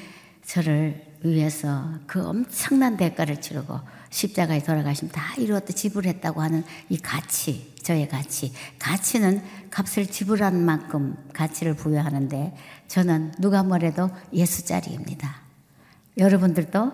[0.44, 3.78] 저를 위해서 그 엄청난 대가를 치르고
[4.10, 8.52] 십자가에 돌아가시면 다 이루었다 지불했다고 하는 이 가치, 저의 가치.
[8.78, 12.56] 가치는 값을 지불한 만큼 가치를 부여하는데
[12.88, 15.42] 저는 누가 뭐래도 예수짜리입니다.
[16.16, 16.92] 여러분들도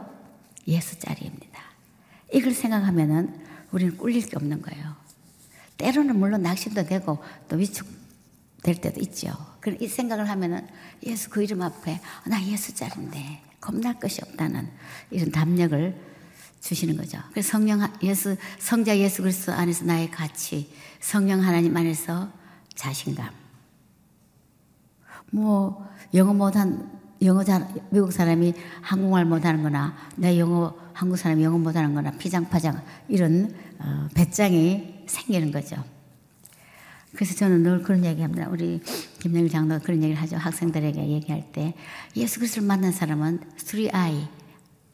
[0.69, 1.61] 예수 자리입니다.
[2.33, 4.95] 이걸 생각하면은 우리는 꿀릴 게 없는 거예요.
[5.79, 9.35] 때로는 물론 낙심도 되고 또 위축될 때도 있죠.
[9.61, 10.67] 그런 이 생각을 하면은
[11.05, 14.69] 예수 그 이름 앞에 나 예수 자리인데 겁날 것이 없다는
[15.11, 16.14] 이런 담력을
[16.65, 17.19] 주시는 거죠.
[17.31, 22.31] 그래서 성령 예수 성자 예수 그리스도 안에서 나의 가치, 성령 하나님 안에서
[22.75, 23.29] 자신감.
[25.31, 31.59] 뭐 영어 못한 영어 잘, 미국 사람이 한국말 못하는 거나 내 영어, 한국 사람이 영어
[31.59, 35.77] 못하는 거나 피장파장 이런 어, 배짱이 생기는 거죠.
[37.15, 38.49] 그래서 저는 늘 그런 얘기 합니다.
[38.51, 38.81] 우리
[39.21, 40.37] 김영일 장로가 그런 얘기를 하죠.
[40.37, 41.75] 학생들에게 얘기할 때
[42.17, 43.41] 예수 그리스도를 만난 사람은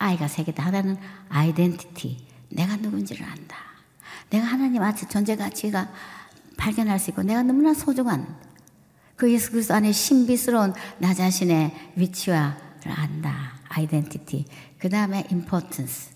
[0.01, 0.65] 3I, I가 세 개다.
[0.65, 0.97] 하나는
[1.29, 3.57] 아이덴티티, 내가 누군지를 안다.
[4.31, 5.89] 내가 하나님 앞에 존재 가치가
[6.57, 8.27] 발견할 수 있고 내가 너무나 소중한
[9.17, 13.53] 그 예수 그리스도 안에 신비스러운 나 자신의 위치와 안다.
[13.69, 14.47] 아이덴티티.
[14.79, 16.11] 그 다음에 importance.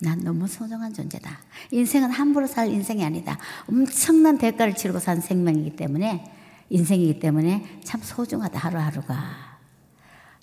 [0.00, 1.30] 난 너무 소중한 존재다.
[1.70, 3.38] 인생은 함부로 살 인생이 아니다.
[3.68, 6.24] 엄청난 대가를 치르고 산 생명이기 때문에
[6.70, 9.58] 인생이기 때문에 참 소중하다 하루하루가.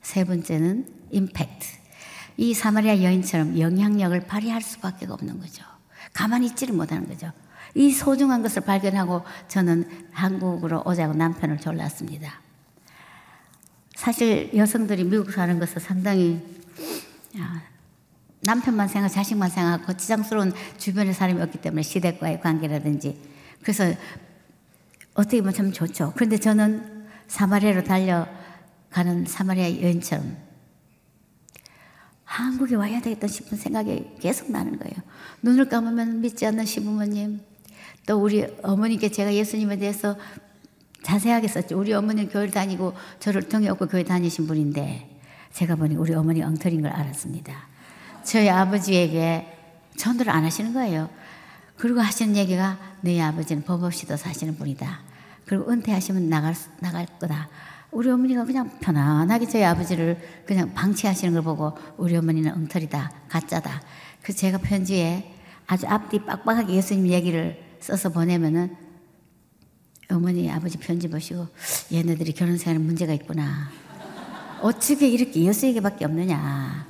[0.01, 1.86] 세 번째는 임팩트.
[2.37, 5.63] 이 사마리아 여인처럼 영향력을 발휘할 수밖에 없는 거죠.
[6.13, 7.31] 가만히 있지를 못하는 거죠.
[7.73, 12.41] 이 소중한 것을 발견하고 저는 한국으로 오자고 남편을 졸랐습니다.
[13.95, 16.39] 사실 여성들이 미국 사는 것은 상당히
[18.41, 23.19] 남편만 생각, 자식만 생각하고 지장스러운 주변의 사람이 없기 때문에 시댁과의 관계라든지
[23.61, 23.83] 그래서
[25.15, 26.13] 어떻게 보면 참 좋죠.
[26.15, 30.46] 그런데 저는 사마리아로 달려가는 사마리아 여인처럼
[32.27, 34.93] 한국에 와야 되겠다 싶은 생각이 계속 나는 거예요.
[35.41, 37.39] 눈을 감으면 믿지 않는 시부모님,
[38.05, 40.17] 또 우리 어머니께 제가 예수님에 대해서
[41.03, 41.79] 자세하게 썼죠.
[41.79, 45.21] 우리 어머니는 교회를 다니고 저를 통해 없고 교회 다니신 분인데
[45.53, 47.53] 제가 보니 우리 어머니 엉터리인 걸 알았습니다.
[48.23, 49.47] 저희 아버지에게
[49.95, 51.09] 전도를 안 하시는 거예요.
[51.77, 54.99] 그리고 하시는 얘기가 네 아버지는 법 없이도 사시는 분이다.
[55.45, 57.47] 그리고 은퇴하시면 나갈, 나갈 거다.
[57.91, 63.81] 우리 어머니가 그냥 편안하게 저희 아버지를 그냥 방치하시는 걸 보고 우리 어머니는 엉터리다, 가짜다.
[64.21, 65.33] 그래서 제가 편지에
[65.67, 68.75] 아주 앞뒤 빡빡하게 예수님 얘기를 써서 보내면은
[70.09, 71.47] 어머니 아버지 편지 보시고
[71.91, 73.69] 얘네들이 결혼 생활에 문제가 있구나.
[74.61, 76.86] 어떻게 이렇게 예수에게밖에 없느냐.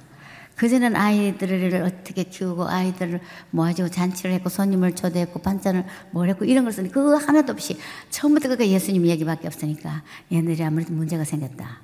[0.58, 6.74] 그전엔 아이들을 어떻게 키우고 아이들을 모아주고 잔치를 했고 손님을 초대했고 반찬을 뭘 했고 이런 걸
[6.74, 7.78] 쓰니 그거 하나도 없이
[8.10, 11.82] 처음부터 그게 예수님 얘기밖에 없으니까 얘네들이 아무래도 문제가 생겼다.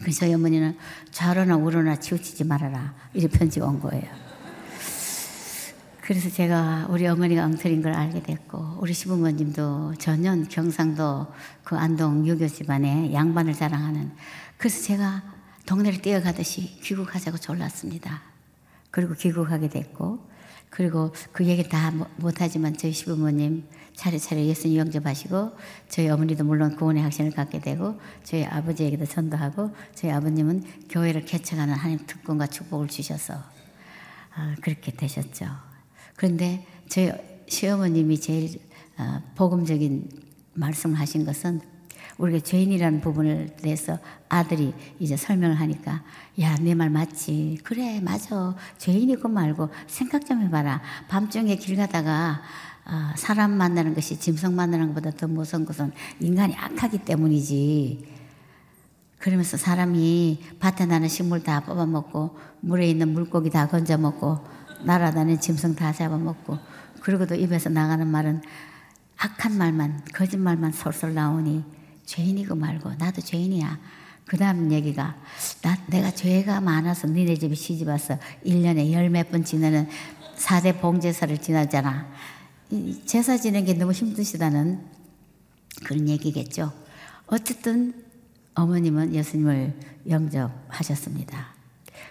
[0.00, 0.76] 그래서 저희 어머니는
[1.10, 2.94] 좌로나 우로나 치우치지 말아라.
[3.14, 4.04] 이렇게 편지가 온 거예요.
[6.02, 11.26] 그래서 제가 우리 어머니가 엉터리인 걸 알게 됐고 우리 시부모님도 전혀 경상도
[11.64, 14.10] 그 안동 유교 집안에 양반을 자랑하는
[14.56, 15.37] 그래서 제가
[15.68, 18.22] 동네를 뛰어가듯이 귀국하자고 졸랐습니다.
[18.90, 20.26] 그리고 귀국하게 됐고
[20.70, 25.52] 그리고 그 얘기 다 못하지만 저희 시부모님 차례차례 예수님 영접하시고
[25.90, 32.06] 저희 어머니도 물론 구원의 확신을 갖게 되고 저희 아버지에게도 전도하고 저희 아버님은 교회를 개척하는 하나님
[32.06, 33.34] 특권과 축복을 주셔서
[34.34, 35.48] 아, 그렇게 되셨죠.
[36.16, 37.12] 그런데 저희
[37.46, 38.58] 시어머님이 제일
[38.96, 40.08] 아, 복음적인
[40.54, 41.60] 말씀을 하신 것은
[42.18, 46.02] 우리가 죄인이라는 부분을 대해서 아들이 이제 설명을 하니까
[46.40, 47.60] 야 내 말 맞지?
[47.62, 48.54] 그래 맞아.
[48.78, 50.82] 죄인이고 말고 생각 좀 해봐라.
[51.08, 52.42] 밤중에 길 가다가
[52.84, 58.08] 어, 사람 만나는 것이 짐승 만나는 것보다 더 무서운 것은 인간이 악하기 때문이지.
[59.18, 64.38] 그러면서 사람이 밭에 나는 식물 다 뽑아먹고 물에 있는 물고기 다 건져먹고
[64.84, 66.58] 날아다니는 짐승 다 잡아먹고
[67.00, 68.42] 그리고도 입에서 나가는 말은
[69.18, 71.64] 악한 말만 거짓말만 솔솔 나오니
[72.08, 73.78] 죄인이고 말고 나도 죄인이야.
[74.26, 75.14] 그 다음 얘기가
[75.62, 79.88] 나, 내가 죄가 많아서 니네 집에 시집 와서 1년에 열 몇 번 지내는
[80.36, 82.08] 4대 봉제사를 지나잖아.
[83.06, 84.80] 제사 지내는 게 너무 힘드시다는
[85.84, 86.72] 그런 얘기겠죠.
[87.26, 87.94] 어쨌든
[88.54, 89.74] 어머님은 예수님을
[90.08, 91.54] 영접하셨습니다.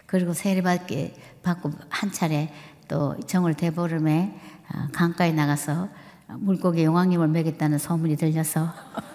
[0.05, 2.53] 그리고 세례받기 받고 한 차례
[2.87, 4.39] 또 정월 대보름에
[4.73, 5.89] 어, 강가에 나가서
[6.27, 8.73] 물고기 용왕님을 먹였다는 소문이 들려서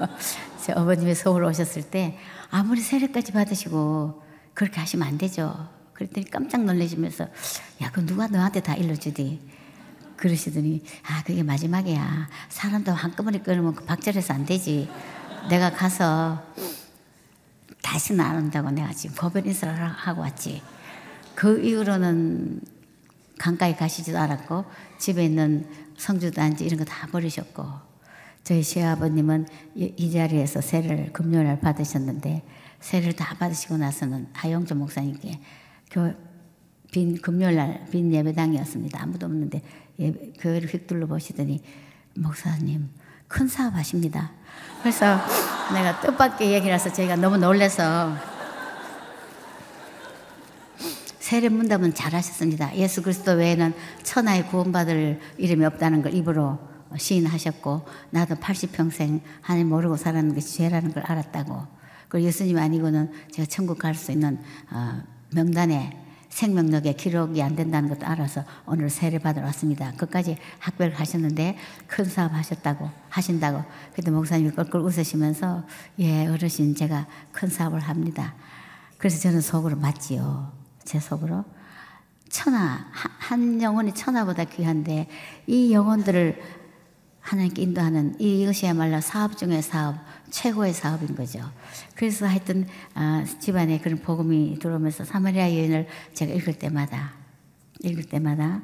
[0.60, 2.18] 제 어머님이 서울 오셨을 때
[2.50, 4.22] 아무리 세례까지 받으시고
[4.54, 5.68] 그렇게 하시면 안 되죠.
[5.92, 7.24] 그랬더니 깜짝 놀라시면서
[7.82, 9.40] 야, 그 누가 너한테 다 일러주디?
[10.16, 12.28] 그러시더니 아 그게 마지막이야.
[12.48, 14.88] 사람도 한꺼번에 끊으면 그 박절해서 안 되지.
[15.50, 16.42] 내가 가서
[17.82, 20.62] 다시는 안 온다고 내가 지금 법연 인사를 하고 왔지.
[21.34, 22.60] 그 이후로는
[23.38, 24.64] 강가에 가시지도 않았고
[24.98, 27.64] 집에 있는 성주도 안지 이런 거 다 버리셨고
[28.44, 32.42] 저희 시아버님은 이 자리에서 세를 금요일 받으셨는데
[32.80, 35.38] 세를 다 받으시고 나서는 하영조 목사님께
[36.90, 39.00] 빈 금요일 날 빈 예배당이었습니다.
[39.02, 39.62] 아무도 없는데
[40.00, 41.62] 예, 교회를 휙 둘러 보시더니
[42.16, 42.90] 목사님
[43.28, 44.32] 큰 사업 하십니다.
[44.82, 45.18] 그래서
[45.72, 48.12] 내가 뜻밖의 얘기라서 제가 너무 놀래서
[51.32, 52.76] 세례 문답은 잘하셨습니다.
[52.76, 56.58] 예수 그리스도 외에는 천하에 구원받을 이름이 없다는 걸 입으로
[56.94, 61.66] 시인하셨고 나도 80평생 하나님 모르고 살았는 것이 죄라는 걸 알았다고
[62.10, 64.38] 그리고 예수님 아니고는 제가 천국 갈 수 있는
[64.70, 65.00] 어,
[65.32, 65.96] 명단에
[66.28, 69.90] 생명력에 기록이 안 된다는 것도 알아서 오늘 세례 받으러 왔습니다.
[69.92, 73.64] 끝까지 학별 하셨는데 큰 사업 하셨다고 하신다고.
[73.94, 75.64] 그때 목사님이 껄껄 웃으시면서
[75.98, 78.34] 예 어르신 제가 큰 사업을 합니다.
[78.98, 80.61] 그래서 저는 속으로 맞지요.
[80.84, 81.44] 제 속으로
[82.28, 85.08] 천하 한 영혼이 천하보다 귀한데
[85.46, 86.40] 이 영혼들을
[87.20, 89.96] 하나님께 인도하는 이것이야말로 사업 중의 사업,
[90.30, 91.40] 최고의 사업인 거죠.
[91.94, 97.12] 그래서 하여튼 아, 집안에 그런 복음이 들어오면서 사마리아 여인을 제가 읽을 때마다
[97.82, 98.60] 읽을 때마다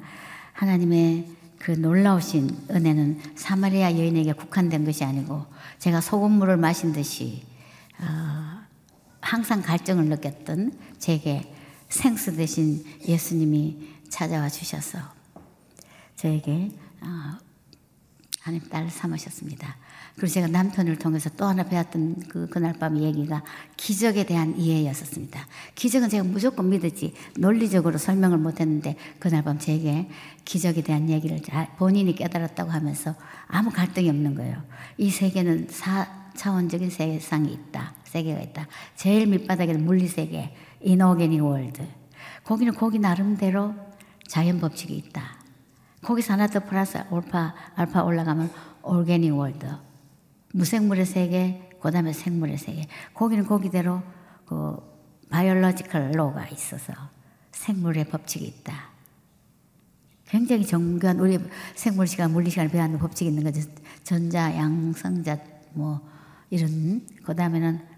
[0.53, 1.27] 하나님의
[1.57, 5.45] 그 놀라우신 은혜는 사마리아 여인에게 국한된 것이 아니고
[5.79, 7.43] 제가 소금물을 마신 듯이
[7.99, 8.59] 어,
[9.21, 11.53] 항상 갈증을 느꼈던 제게
[11.89, 14.99] 생수 대신 예수님이 찾아와 주셔서
[16.15, 16.69] 저에게
[17.01, 17.37] 어,
[18.41, 19.77] 하나님 딸 삼으셨습니다.
[20.15, 23.43] 그리고 제가 남편을 통해서 또 하나 배웠던 그, 그날 밤 얘기가
[23.77, 25.47] 기적에 대한 이해였었습니다.
[25.75, 30.09] 기적은 제가 무조건 믿었지 논리적으로 설명을 못했는데 그날 밤 제게
[30.45, 31.41] 기적에 대한 얘기를
[31.77, 33.15] 본인이 깨달았다고 하면서
[33.47, 34.61] 아무 갈등이 없는 거예요.
[34.97, 37.93] 이 세계는 4차원적인 세상이 있다.
[38.09, 38.67] 세계가 있다.
[38.95, 41.83] 제일 밑바닥에는 물리세계, inorganic world.
[42.43, 43.75] 거기는 거기 나름대로
[44.27, 45.37] 자연 법칙이 있다.
[46.01, 48.51] 거기서 하나 더 플러스 알파, 알파 올라가면
[48.81, 49.67] organic world.
[50.53, 52.87] 무생물의 세계, 그 다음에 생물의 세계.
[53.13, 54.01] 거기는 거기대로
[54.45, 54.77] 그
[55.29, 56.93] biological law가 있어서
[57.51, 58.89] 생물의 법칙이 있다.
[60.27, 61.39] 굉장히 정교한 우리
[61.75, 63.61] 생물 시간, 물리 시간을 배우는 법칙이 있는 거죠.
[64.03, 65.37] 전자, 양성자,
[65.73, 66.01] 뭐
[66.49, 67.88] 이런 그 다음에는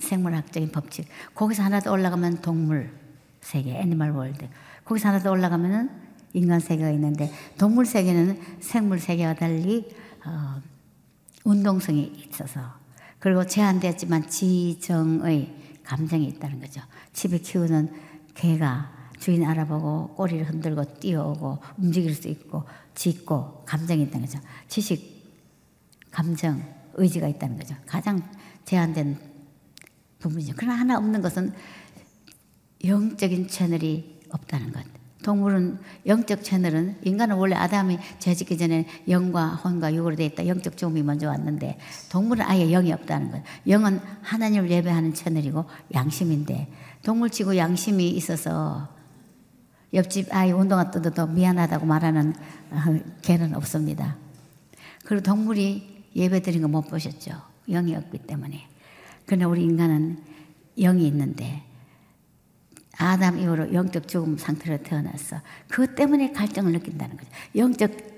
[0.00, 1.06] 생물학적인 법칙.
[1.34, 2.92] 거기서 하나 더 올라가면 동물
[3.40, 4.48] 세계, animal world.
[4.84, 5.90] 거기서 하나 더 올라가면은
[6.32, 9.88] 인간 세계가 있는데 동물 세계는 생물 세계와 달리
[10.24, 10.60] 어,
[11.44, 12.60] 운동성이 있어서
[13.18, 16.80] 그리고 제한되었지만 지정의 감정이 있다는 거죠.
[17.12, 17.92] 집에 키우는
[18.34, 24.38] 개가 주인 알아보고 꼬리를 흔들고 뛰어오고 움직일 수 있고 짖고 감정이 있다는 거죠.
[24.68, 25.20] 지식,
[26.10, 26.62] 감정,
[26.94, 27.74] 의지가 있다는 거죠.
[27.86, 28.22] 가장
[28.64, 29.29] 제한된
[30.20, 30.54] 부분이죠.
[30.56, 31.52] 그러나 하나 없는 것은
[32.84, 34.84] 영적인 채널이 없다는 것.
[35.22, 40.46] 동물은 영적 채널은 인간은 원래 아담이 죄짓기 전에 영과 혼과 육으로 되어 있다.
[40.46, 41.78] 영적 죽음이 먼저 왔는데
[42.10, 43.44] 동물은 아예 영이 없다는 거예요.
[43.68, 48.88] 영은 하나님을 예배하는 채널이고 양심인데 동물치고 양심이 있어서
[49.92, 52.32] 옆집 아이 운동화 뜯어도 미안하다고 말하는
[52.70, 54.16] 어, 개는 없습니다.
[55.04, 57.32] 그리고 동물이 예배 드린 거 못 보셨죠.
[57.68, 58.66] 영이 없기 때문에.
[59.26, 60.18] 그러나 우리 인간은
[60.76, 61.62] 영이 있는데
[62.96, 65.40] 아담 이후로 영적 죽음 상태로 태어났어.
[65.68, 67.30] 그것 때문에 갈증을 느낀다는 거죠.
[67.56, 68.10] 영적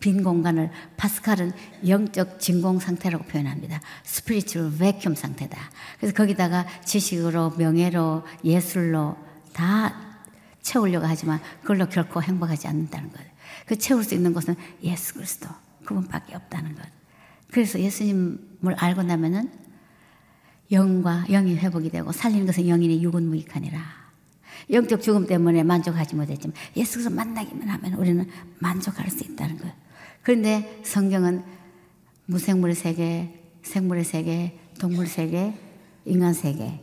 [0.00, 1.52] 빈 공간을 파스칼은
[1.86, 3.80] 영적 진공 상태라고 표현합니다.
[4.04, 5.58] spiritual vacuum 상태다.
[5.98, 9.16] 그래서 거기다가 지식으로 명예로 예술로
[9.52, 9.94] 다
[10.62, 13.28] 채우려고 하지만 그걸로 결코 행복하지 않는다는 거예요.
[13.66, 15.48] 그 채울 수 있는 것은 예수 그리스도
[15.84, 16.84] 그분밖에 없다는 것.
[17.50, 19.50] 그래서 예수님을 알고 나면은
[20.70, 24.08] 영과 영이 회복이 되고 살리는 것은 영이니 육은 무익하니라.
[24.70, 29.74] 영적 죽음 때문에 만족하지 못했지만 예수께서 만나기만 하면 우리는 만족할 수 있다는 거예요.
[30.22, 31.42] 그런데 성경은
[32.26, 35.54] 무생물의 세계, 생물의 세계, 동물 세계,
[36.04, 36.80] 인간 세계.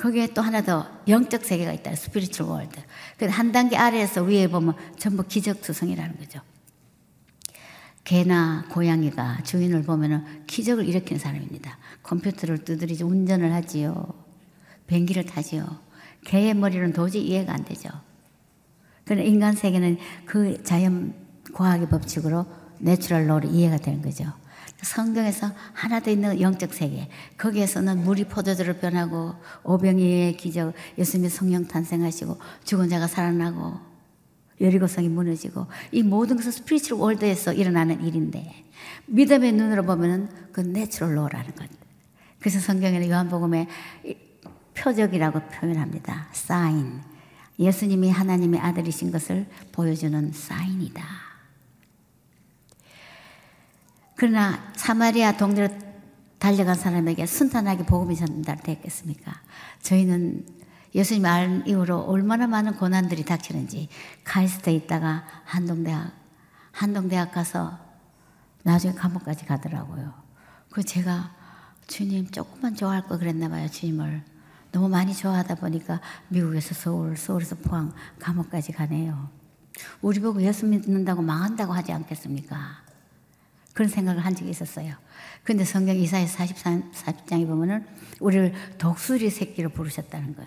[0.00, 1.94] 거기에 또 하나 더 영적 세계가 있다.
[1.94, 2.80] spiritual world.
[3.28, 6.40] 한 단계 아래에서 위에 보면 전부 기적 투성이라는 거죠.
[8.04, 11.78] 개나 고양이가 주인을 보면 기적을 일으키는 사람입니다.
[12.02, 14.06] 컴퓨터를 두드리지 운전을 하지요.
[14.86, 15.64] 비행기를 타지요.
[16.24, 17.88] 개의 머리는 도저히 이해가 안 되죠.
[19.04, 21.14] 그러나 인간 세계는 그 자연
[21.52, 22.46] 과학의 법칙으로
[22.78, 24.32] natural law로 이해가 되는 거죠.
[24.82, 27.08] 성경에서 하나 더 있는 영적 세계.
[27.38, 33.93] 거기에서는 물이 포도주로 변하고 오병이어 기적, 예수님의 성령 탄생하시고 죽은 자가 살아나고
[34.60, 38.64] 여리고성이 무너지고 이 모든 것은 spiritual world에서 일어나는 일인데
[39.06, 41.68] 믿음의 눈으로 보면은 그 natural law라는 것.
[42.38, 43.68] 그래서 성경에는 요한복음에
[44.74, 46.28] 표적이라고 표현합니다.
[46.32, 47.00] 사인.
[47.58, 51.04] 예수님이 하나님의 아들이신 것을 보여주는 sign이다.
[54.16, 55.68] 그러나 사마리아 동네로
[56.38, 59.32] 달려간 사람에게 순탄하게 복음이 전달됐겠습니까?
[59.80, 60.44] 저희는
[60.94, 63.88] 예수님 알 이후로 얼마나 많은 고난들이 닥치는지
[64.22, 66.12] 카이스트에 있다가 한동대학
[66.70, 67.78] 한동대학 가서
[68.62, 70.14] 나중에 감옥까지 가더라고요.
[70.70, 71.34] 그 제가
[71.86, 74.22] 주님 조금만 좋아할 거 그랬나 봐요 주님을
[74.72, 79.30] 너무 많이 좋아하다 보니까 미국에서 서울, 서울에서 포항, 감옥까지 가네요.
[80.00, 82.82] 우리 보고 예수 믿는다고 망한다고 하지 않겠습니까?
[83.72, 84.94] 그런 생각을 한 적이 있었어요.
[85.42, 87.86] 근데 성경 이사야 43, 40장에 보면은
[88.20, 90.46] 우리를 독수리 새끼로 부르셨다는 것.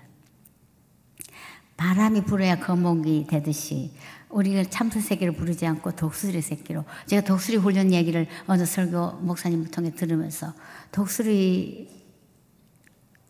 [1.77, 3.93] 바람이 불어야 거목이 되듯이
[4.29, 9.91] 우리가 참새 새끼로 부르지 않고 독수리 새끼로 제가 독수리 훈련 얘기를 어느 설교 목사님을 통해
[9.91, 10.53] 들으면서
[10.91, 11.87] 독수리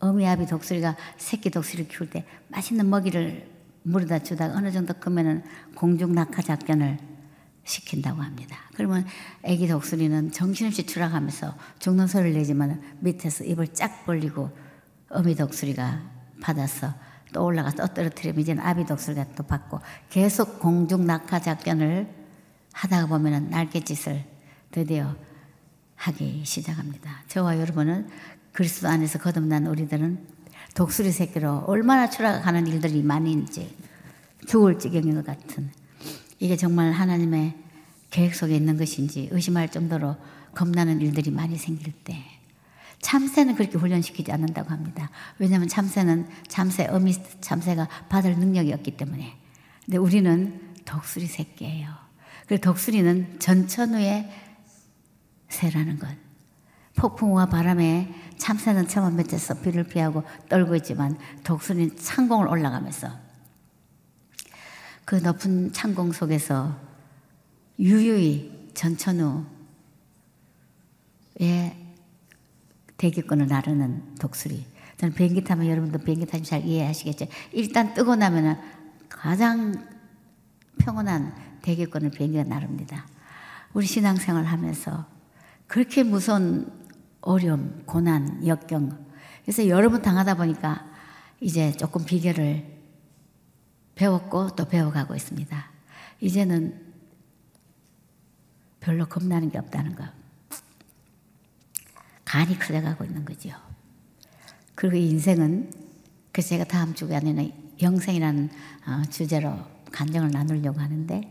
[0.00, 3.48] 어미아비 독수리가 새끼 독수리를 키울 때 맛있는 먹이를
[3.82, 5.44] 물에다 주다가 어느 정도 크면은
[5.74, 6.98] 공중 낙하 작전을
[7.64, 8.56] 시킨다고 합니다.
[8.74, 9.04] 그러면
[9.44, 14.50] 아기 독수리는 정신없이 추락하면서 죽는 소리를 내지만 밑에서 입을 쫙 벌리고
[15.10, 16.02] 어미 독수리가
[16.40, 16.94] 받아서
[17.32, 22.08] 또 올라가 또 떨어뜨리면 이제는 아비 독수리가 또 받고 계속 공중 낙하 작전을
[22.72, 24.24] 하다가 보면은 날갯짓을
[24.70, 25.14] 드디어
[25.96, 27.22] 하기 시작합니다.
[27.28, 28.08] 저와 여러분은
[28.52, 30.26] 그리스도 안에서 거듭난 우리들은
[30.74, 33.74] 독수리 새끼로 얼마나 추락하는 일들이 많이 있지
[34.46, 35.70] 죽을 지경인 것 같은
[36.38, 37.54] 이게 정말 하나님의
[38.10, 40.16] 계획 속에 있는 것인지 의심할 정도로
[40.54, 42.24] 겁나는 일들이 많이 생길 때
[43.00, 45.10] 참새는 그렇게 훈련시키지 않는다고 합니다.
[45.38, 49.36] 왜냐하면 참새는 참새 어미 참새가 받을 능력이 없기 때문에.
[49.84, 51.88] 근데 우리는 독수리 새끼예요.
[52.46, 54.30] 그 독수리는 전천후의
[55.48, 56.08] 새라는 것.
[56.96, 63.10] 폭풍과 바람에 참새는 처음 밑에서 비를 피하고 떨고 있지만 독수리는 창공을 올라가면서
[65.04, 66.76] 그 높은 창공 속에서
[67.78, 69.46] 유유히 전천후에
[72.98, 74.66] 대기권을 나르는 독수리.
[74.98, 77.26] 저는 비행기 타면 여러분도 비행기 타시면 잘 이해하시겠죠.
[77.52, 78.56] 일단 뜨고 나면은
[79.08, 79.88] 가장
[80.78, 83.06] 평온한 대기권을 비행기가 나릅니다.
[83.72, 85.06] 우리 신앙생활 하면서
[85.66, 86.70] 그렇게 무서운
[87.20, 89.06] 어려움, 고난, 역경.
[89.42, 90.86] 그래서 여러 번 당하다 보니까
[91.40, 92.64] 이제 조금 비결을
[93.94, 95.70] 배웠고 또 배워가고 있습니다.
[96.20, 96.86] 이제는
[98.80, 100.04] 별로 겁나는 게 없다는 거.
[102.28, 103.50] 간이 커져가고 있는 거죠.
[104.74, 105.72] 그리고 인생은
[106.30, 108.50] 그래서 제가 다음 주간에는 영생이라는
[108.86, 109.58] 어, 주제로
[109.90, 111.22] 간정을 나누려고 하는데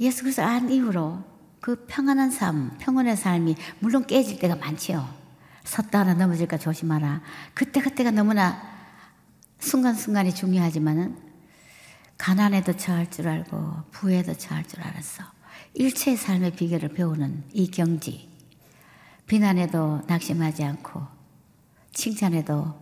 [0.00, 1.22] 예수 그리스도 안 이후로
[1.60, 5.08] 그 평안한 삶, 평온의 삶이 물론 깨질 때가 많지요.
[5.62, 7.22] 섰다 하나 넘어질까 조심하라.
[7.54, 8.60] 그때 그때가 너무나
[9.60, 11.16] 순간순간이 중요하지만은
[12.16, 15.22] 가난에도 처할 줄 알고 부에도 처할 줄 알았어.
[15.74, 18.27] 일체의 삶의 비결을 배우는 이 경지.
[19.28, 21.02] 비난에도 낙심하지 않고
[21.92, 22.74] 칭찬에도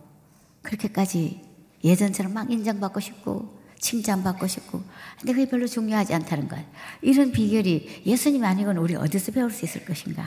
[0.61, 1.41] 그렇게까지
[1.83, 4.81] 예전처럼 막 인정받고 싶고 칭찬받고 싶고
[5.19, 6.65] 근데 그게 별로 중요하지 않다는 거예요.
[7.01, 10.25] 이런 비결이 예수님이 아니고는 우리 어디서 배울 수 있을 것인가?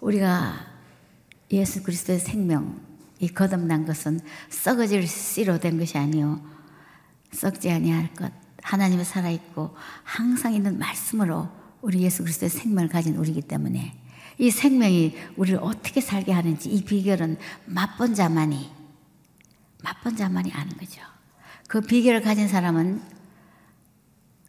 [0.00, 0.66] 우리가
[1.50, 2.80] 예수 그리스도의 생명
[3.18, 6.40] 이 거듭난 것은 썩어질 씨로 된 것이 아니요
[7.32, 8.30] 썩지 아니할 것
[8.62, 9.74] 하나님은 살아 있고
[10.04, 13.94] 항상 있는 말씀으로 우리 예수 그리스도의 생명을 가진 우리이기 때문에
[14.38, 18.70] 이 생명이 우리를 어떻게 살게 하는지 이 비결은 맛본 자만이
[19.82, 21.00] 맛본 자만이 아는 거죠.
[21.68, 23.02] 그 비결을 가진 사람은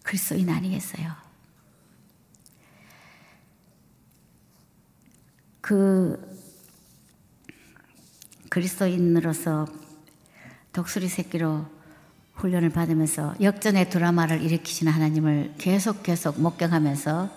[0.03, 1.13] 그리스도인 아니겠어요?
[5.61, 6.39] 그
[8.49, 9.67] 그리스도인으로서
[10.73, 11.67] 독수리 새끼로
[12.39, 17.29] 훈련을 받으면서 역전의 드라마를 일으키시는 하나님을 계속 계속 목격하면서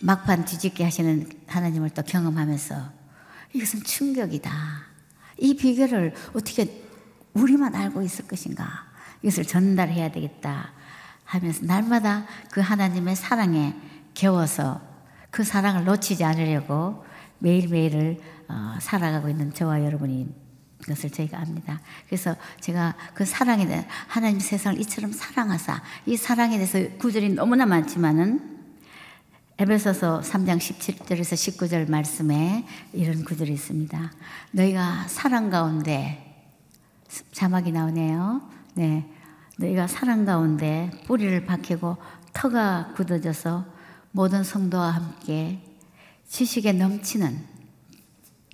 [0.00, 2.92] 막판 뒤집게 하시는 하나님을 또 경험하면서
[3.52, 4.50] 이것은 충격이다.
[5.38, 6.84] 이 비결을 어떻게
[7.34, 8.66] 우리만 알고 있을 것인가?
[9.22, 10.72] 이것을 전달해야 되겠다
[11.24, 13.74] 하면서 날마다 그 하나님의 사랑에
[14.14, 14.80] 겨워서
[15.30, 17.04] 그 사랑을 놓치지 않으려고
[17.38, 20.28] 매일매일을 어, 살아가고 있는 저와 여러분이
[20.86, 21.80] 것을 저희가 압니다.
[22.06, 28.60] 그래서 제가 그 사랑에 대해 하나님 세상을 이처럼 사랑하사 이 사랑에 대해서 구절이 너무나 많지만은
[29.58, 32.64] 에베소서 3장 17절에서 19절 말씀에
[32.94, 34.12] 이런 구절이 있습니다.
[34.52, 36.48] 너희가 사랑 가운데
[37.32, 38.40] 자막이 나오네요.
[38.74, 39.06] 네.
[39.58, 41.98] 너희가 사랑 가운데 뿌리를 박히고
[42.32, 43.66] 터가 굳어져서
[44.12, 45.60] 모든 성도와 함께
[46.26, 47.59] 지식에 넘치는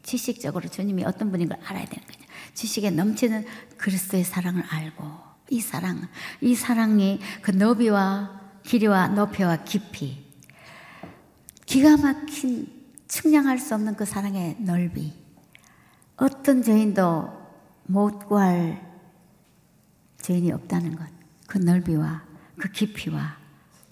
[0.07, 2.20] 지식적으로 주님이 어떤 분인 걸 알아야 되는 거죠.
[2.54, 3.44] 지식에 넘치는
[3.76, 5.04] 그리스도의 사랑을 알고
[5.50, 6.09] 이 사랑,
[6.40, 10.24] 이 사랑이 그 너비와 길이와 높이와 깊이
[11.66, 12.68] 기가 막힌
[13.09, 15.12] 측량할 수 없는 그 사랑의 넓이
[16.16, 17.30] 어떤 죄인도
[17.84, 18.80] 못 구할
[20.22, 21.04] 죄인이 없다는 것.
[21.48, 22.22] 그 넓이와
[22.59, 23.36] 그 깊이와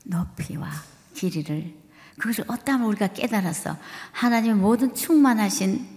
[0.05, 0.71] 높이와
[1.15, 1.75] 길이를
[2.19, 3.77] 그것을 어떠하면 우리가 깨달아서
[4.13, 5.94] 하나님의 모든 충만하신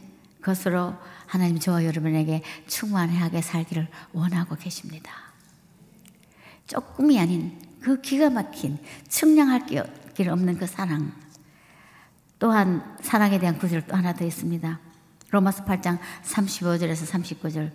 [0.47, 0.95] 것으로
[1.25, 5.11] 하나님 저와 여러분에게 충만하게 살기를 원하고 계십니다.
[6.65, 8.77] 조금이 아닌 그 기가 막힌
[9.09, 11.11] 측량할 길 없는 그 사랑.
[12.39, 14.79] 또한 사랑에 대한 구절 또 하나 더 있습니다.
[15.31, 17.71] 로마서 8장 35절에서 39절.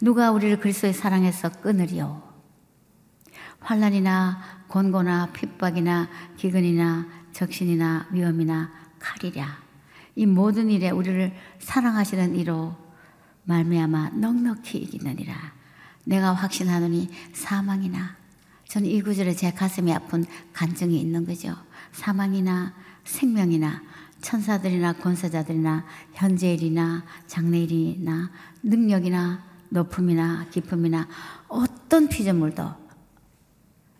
[0.00, 2.22] 누가 우리를 그리스도의 사랑에서 끊으리요?
[3.58, 9.63] 환란이나 곤고나 핍박이나 기근이나 적신이나 위험이나 칼이랴.
[10.16, 12.76] 이 모든 일에 우리를 사랑하시는 이로
[13.44, 15.34] 말미암아 넉넉히 이기느니라.
[16.04, 18.16] 내가 확신하노니 사망이나
[18.68, 21.54] 저는 이 구절에 제 가슴이 아픈 간증이 있는 거죠.
[21.92, 23.82] 사망이나 생명이나
[24.20, 25.84] 천사들이나 권세자들이나
[26.14, 28.30] 현재일이나 장래일이나
[28.62, 31.08] 능력이나 높음이나 깊음이나
[31.48, 32.84] 어떤 피조물도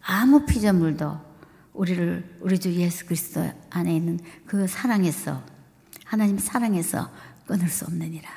[0.01, 1.21] 아무 피조물도
[1.75, 5.43] 우리를 우리 주 예수 그리스도 안에 있는 그 사랑에서
[6.05, 7.11] 하나님 사랑에서
[7.47, 8.29] 끊을 수 없느니라.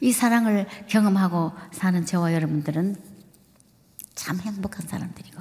[0.00, 2.96] 이 사랑을 경험하고 사는 저와 여러분들은
[4.14, 5.40] 참 행복한 사람들이고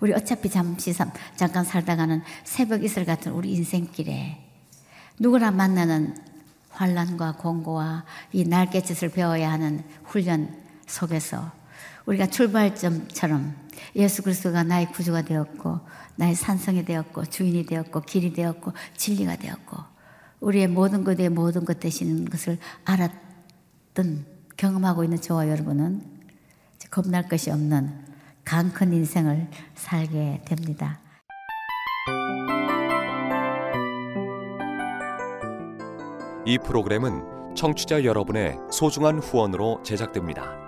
[0.00, 0.94] 우리 어차피 잠시
[1.36, 4.44] 잠깐 살다가는 새벽 이슬 같은 우리 인생길에
[5.18, 6.16] 누구나 만나는
[6.70, 11.50] 환란과 공고와 이 날개짓을 배워야 하는 훈련 속에서
[12.06, 13.54] 우리가 출발점처럼
[13.96, 15.80] 예수 그리스도가 나의 구주가 되었고
[16.16, 19.97] 나의 산성이 되었고 주인이 되었고 길이 되었고 진리가 되었고
[20.40, 24.26] 우리의 모든 것에 모든 것 되시는 것을 알았던
[24.56, 26.02] 경험하고 있는 저와 여러분은
[26.90, 28.06] 겁날 것이 없는
[28.44, 31.00] 강큰 인생을 살게 됩니다.
[36.46, 40.67] 이 프로그램은 청취자 여러분의 소중한 후원으로 제작됩니다.